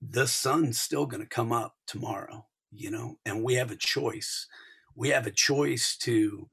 [0.01, 4.47] the sun's still going to come up tomorrow you know and we have a choice.
[4.95, 6.49] We have a choice to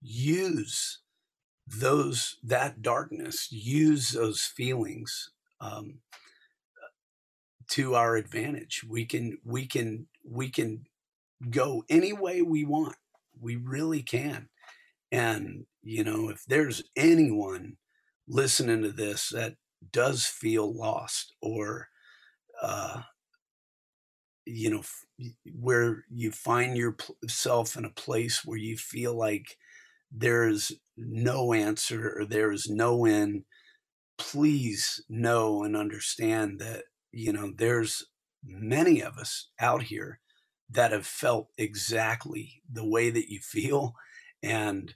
[0.00, 1.00] use
[1.66, 5.30] those that darkness use those feelings
[5.60, 6.00] um,
[7.70, 8.84] to our advantage.
[8.88, 10.86] We can we can we can
[11.50, 12.96] go any way we want.
[13.40, 14.48] We really can.
[15.10, 17.76] And you know if there's anyone
[18.28, 19.54] listening to this that
[19.92, 21.88] does feel lost or
[22.66, 23.02] uh
[24.44, 24.82] you know
[25.58, 29.56] where you find yourself in a place where you feel like
[30.12, 33.44] there's no answer or there's no end
[34.18, 38.04] please know and understand that you know there's
[38.44, 40.20] many of us out here
[40.70, 43.94] that have felt exactly the way that you feel
[44.42, 44.94] and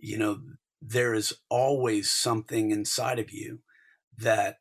[0.00, 0.40] you know
[0.80, 3.60] there is always something inside of you
[4.16, 4.58] that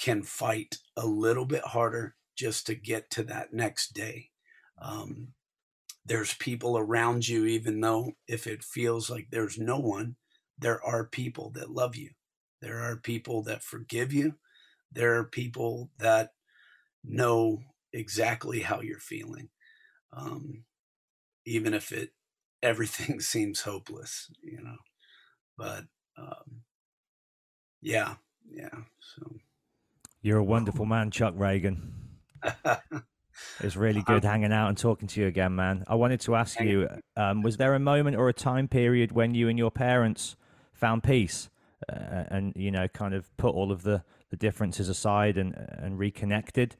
[0.00, 4.30] can fight a little bit harder just to get to that next day.
[4.80, 5.28] Um,
[6.06, 10.16] there's people around you, even though if it feels like there's no one,
[10.58, 12.10] there are people that love you.
[12.62, 14.36] There are people that forgive you.
[14.90, 16.30] There are people that
[17.04, 17.60] know
[17.92, 19.50] exactly how you're feeling,
[20.12, 20.64] um,
[21.44, 22.12] even if it
[22.62, 24.76] everything seems hopeless, you know.
[25.56, 25.84] But
[26.18, 26.62] um,
[27.80, 28.16] yeah,
[28.50, 28.80] yeah.
[29.00, 29.36] So
[30.22, 31.92] you're a wonderful man, Chuck Ragan.
[33.60, 35.84] it's really good hanging out and talking to you again, man.
[35.86, 39.34] I wanted to ask you: um, Was there a moment or a time period when
[39.34, 40.36] you and your parents
[40.72, 41.48] found peace,
[41.88, 45.98] uh, and you know, kind of put all of the the differences aside and and
[45.98, 46.76] reconnected?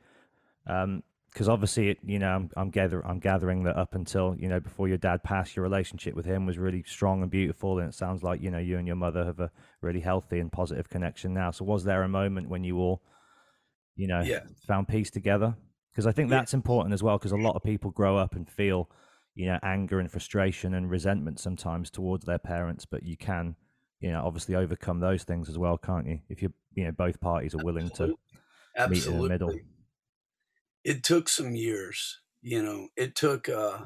[0.67, 4.49] Um, because obviously, it, you know, I'm, I'm gather I'm gathering that up until you
[4.49, 7.89] know before your dad passed, your relationship with him was really strong and beautiful, and
[7.89, 10.89] it sounds like you know you and your mother have a really healthy and positive
[10.89, 11.53] connection now.
[11.53, 13.01] So, was there a moment when you all,
[13.97, 14.41] you know, yeah.
[14.67, 15.57] found peace together?
[15.93, 17.19] Because I think that's important as well.
[17.19, 18.91] Because a lot of people grow up and feel,
[19.35, 23.57] you know, anger and frustration and resentment sometimes towards their parents, but you can,
[24.01, 26.21] you know, obviously overcome those things as well, can't you?
[26.29, 28.17] If you, you know, both parties are willing Absolutely.
[28.77, 29.11] to Absolutely.
[29.11, 29.61] meet in the middle
[30.85, 33.79] it took some years you know it took uh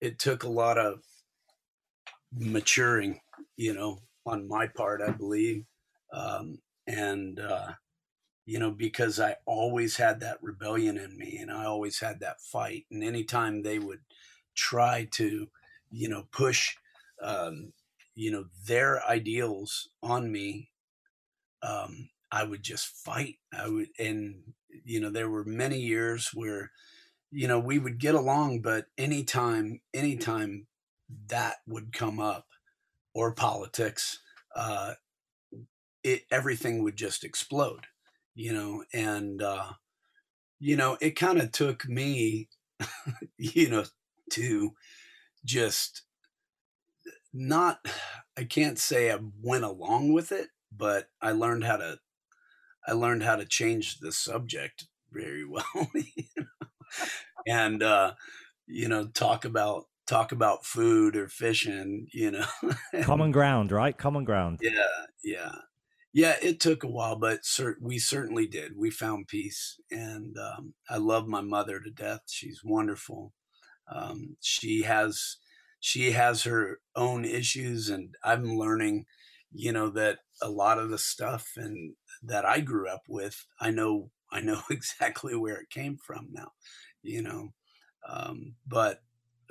[0.00, 1.00] it took a lot of
[2.34, 3.20] maturing
[3.56, 5.64] you know on my part i believe
[6.12, 7.68] um and uh
[8.44, 12.40] you know because i always had that rebellion in me and i always had that
[12.40, 14.00] fight and anytime they would
[14.54, 15.50] try to
[15.90, 16.76] you know push
[17.20, 17.72] um
[18.14, 20.70] you know their ideals on me
[21.62, 23.36] um I would just fight.
[23.52, 26.72] I would, and you know, there were many years where,
[27.30, 30.68] you know, we would get along, but anytime, anytime
[31.28, 32.48] that would come up,
[33.14, 34.20] or politics,
[34.56, 34.94] uh,
[36.02, 37.86] it everything would just explode,
[38.34, 39.72] you know, and uh,
[40.58, 42.48] you know, it kind of took me,
[43.38, 43.84] you know,
[44.32, 44.72] to
[45.44, 46.02] just
[47.32, 47.86] not.
[48.36, 51.98] I can't say I went along with it, but I learned how to
[52.86, 55.64] I learned how to change the subject very well,
[55.94, 56.66] you know?
[57.46, 58.14] and uh,
[58.66, 62.46] you know, talk about talk about food or fishing, you know.
[63.02, 63.96] Common ground, right?
[63.96, 64.58] Common ground.
[64.62, 65.54] Yeah, yeah,
[66.12, 66.36] yeah.
[66.42, 68.76] It took a while, but cert- we certainly did.
[68.76, 72.20] We found peace, and um, I love my mother to death.
[72.28, 73.32] She's wonderful.
[73.92, 75.38] Um, she has
[75.80, 79.06] she has her own issues, and I'm learning,
[79.52, 83.70] you know, that a lot of the stuff and that I grew up with, I
[83.70, 86.52] know I know exactly where it came from now,
[87.02, 87.50] you know.
[88.08, 89.02] Um, but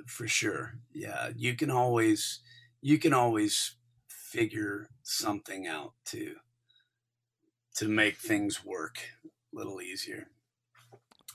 [0.06, 2.40] for sure, yeah, you can always
[2.80, 3.76] you can always
[4.08, 6.34] figure something out to
[7.76, 10.28] to make things work a little easier.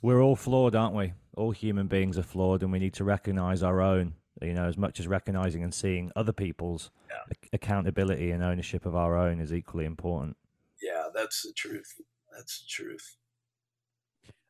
[0.02, 1.14] We're all flawed, aren't we?
[1.36, 4.14] All human beings are flawed, and we need to recognize our own.
[4.42, 7.34] You know, as much as recognizing and seeing other people's yeah.
[7.54, 10.38] accountability and ownership of our own is equally important
[10.82, 12.02] yeah, that's the truth.
[12.36, 13.18] That's the truth.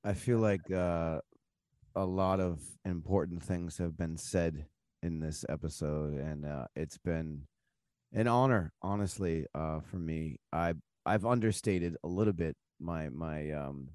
[0.03, 1.19] I feel like uh,
[1.95, 4.65] a lot of important things have been said
[5.03, 7.43] in this episode, and uh, it's been
[8.13, 10.39] an honor, honestly, uh, for me.
[10.51, 10.73] I
[11.07, 13.87] I've understated a little bit my my um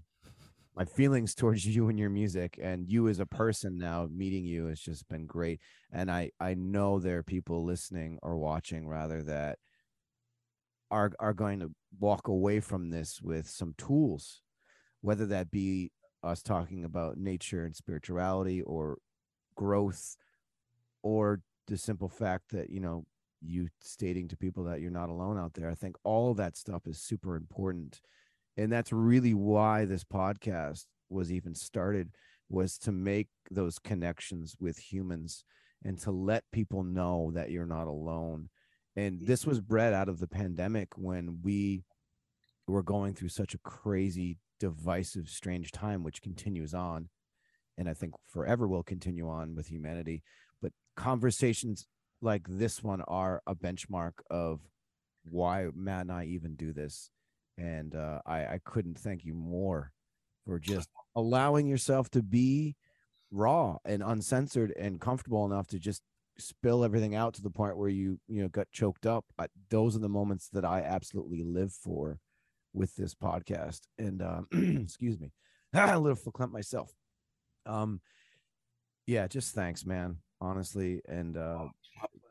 [0.74, 4.66] my feelings towards you and your music and you as a person now meeting you
[4.66, 5.60] has just been great
[5.92, 9.58] and i i know there are people listening or watching rather that
[10.90, 14.40] are are going to walk away from this with some tools
[15.00, 15.92] whether that be
[16.24, 18.98] us talking about nature and spirituality or
[19.54, 20.16] growth
[21.02, 23.04] or the simple fact that you know
[23.42, 26.56] you stating to people that you're not alone out there i think all of that
[26.56, 28.00] stuff is super important.
[28.56, 32.10] And that's really why this podcast was even started
[32.48, 35.44] was to make those connections with humans
[35.84, 38.50] and to let people know that you're not alone.
[38.94, 41.84] And this was bred out of the pandemic when we
[42.66, 47.08] were going through such a crazy divisive strange time which continues on
[47.76, 50.22] and i think forever will continue on with humanity.
[50.60, 51.88] But conversations
[52.22, 54.60] like this one are a benchmark of
[55.24, 57.10] why matt and i even do this.
[57.58, 59.92] And uh, I, I couldn't thank you more
[60.46, 62.76] for just allowing yourself to be
[63.30, 66.02] raw and uncensored and comfortable enough to just
[66.38, 69.24] spill everything out to the point where you you know got choked up.
[69.38, 72.18] I, those are the moments that i absolutely live for
[72.72, 73.80] with this podcast.
[73.98, 74.46] And um
[74.82, 75.32] excuse me
[75.74, 76.90] a little verklempt myself.
[77.66, 78.00] Um
[79.06, 81.02] yeah just thanks man honestly.
[81.06, 81.66] And uh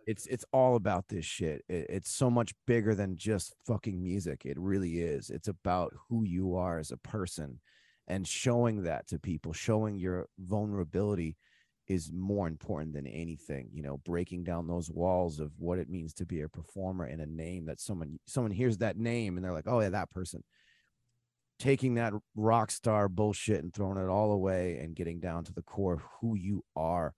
[0.08, 4.42] it's it's all about this shit it, it's so much bigger than just fucking music
[4.46, 7.60] it really is it's about who you are as a person
[8.08, 11.36] and showing that to people showing your vulnerability
[11.88, 16.14] is more important than anything you know breaking down those walls of what it means
[16.14, 19.54] to be a performer and a name that someone someone hears that name and they're
[19.54, 20.44] like oh yeah that person.
[21.60, 25.62] Taking that rock star bullshit and throwing it all away and getting down to the
[25.62, 27.14] core of who you are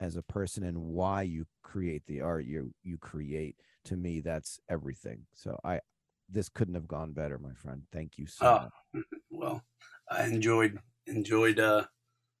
[0.00, 4.60] as a person and why you create the art you you create to me that's
[4.68, 5.80] everything so i
[6.28, 8.58] this couldn't have gone better my friend thank you so Oh,
[8.94, 9.62] much well,
[10.10, 11.84] I enjoyed enjoyed uh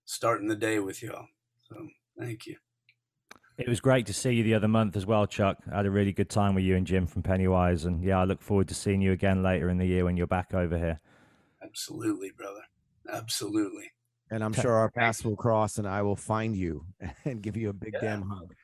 [0.04, 1.26] starting the day with y'all.
[1.60, 1.88] So
[2.18, 2.56] thank you.
[3.58, 5.58] It was great to see you the other month as well, Chuck.
[5.70, 8.24] I had a really good time with you and Jim from Pennywise, and yeah, I
[8.24, 10.98] look forward to seeing you again later in the year when you're back over here.
[11.62, 12.62] Absolutely, brother.
[13.12, 13.90] Absolutely.
[14.30, 16.84] And i'm sure our paths will cross and i will find you
[17.24, 18.00] and give you a big Yeah.
[18.00, 18.54] damn hug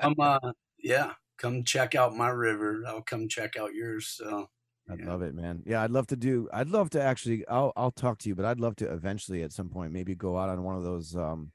[0.00, 2.82] Come uh yeah, come check out my river.
[2.86, 4.08] I'll come check out yours.
[4.08, 4.48] So
[4.90, 5.06] I'd yeah.
[5.10, 5.62] love it, man.
[5.66, 6.48] Yeah, I'd love to do.
[6.54, 7.46] I'd love to actually.
[7.48, 10.38] I'll I'll talk to you, but I'd love to eventually at some point maybe go
[10.38, 11.52] out on one of those um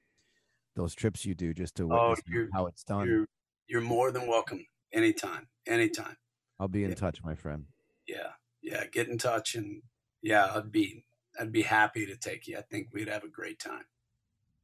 [0.76, 3.08] those trips you do just to Oh, witness you're- how it's done.
[3.08, 3.26] You're
[3.68, 4.64] you're more than welcome
[4.94, 5.48] anytime.
[5.66, 6.16] Anytime.
[6.60, 6.96] I'll be in yeah.
[6.96, 7.66] touch, my friend.
[8.08, 8.30] Yeah.
[8.62, 8.84] Yeah.
[8.92, 9.82] Get in touch and
[10.22, 11.04] yeah, I'd be
[11.40, 12.58] I'd be happy to take you.
[12.58, 13.86] I think we'd have a great time.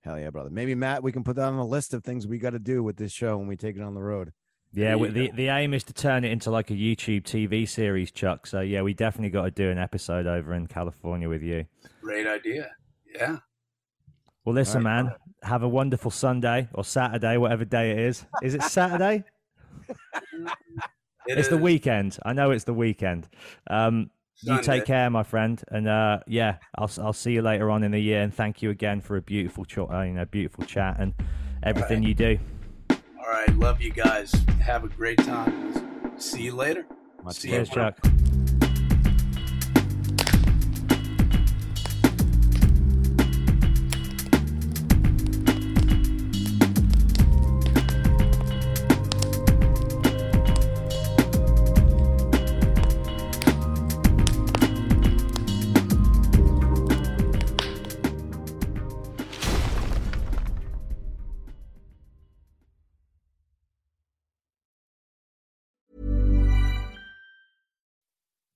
[0.03, 0.49] Hell yeah, brother.
[0.49, 2.82] Maybe Matt, we can put that on a list of things we got to do
[2.82, 4.34] with this show when we take it on the road.
[4.74, 5.36] Yeah, we, the go.
[5.36, 8.47] the aim is to turn it into like a YouTube TV series, Chuck.
[8.47, 11.65] So yeah, we definitely got to do an episode over in California with you.
[12.01, 12.72] Great idea.
[13.13, 13.38] Yeah.
[14.45, 18.26] Well, listen, right, man, have a wonderful Sunday or Saturday, whatever day it is.
[18.41, 19.24] Is it Saturday?
[21.28, 22.17] It it's the weekend.
[22.26, 23.30] I know it's the weekend.
[23.69, 24.09] Um,
[24.44, 27.92] you take care, my friend, and uh, yeah, I'll I'll see you later on in
[27.92, 28.22] the year.
[28.22, 31.14] And thank you again for a beautiful, ch- uh, you know, beautiful chat and
[31.64, 32.40] everything you do.
[32.90, 33.49] All right.
[33.57, 34.32] Love you guys.
[34.64, 36.20] Have a great time.
[36.20, 36.86] See you later.
[37.24, 37.76] Much See Cheers, you.
[37.76, 37.98] Chuck.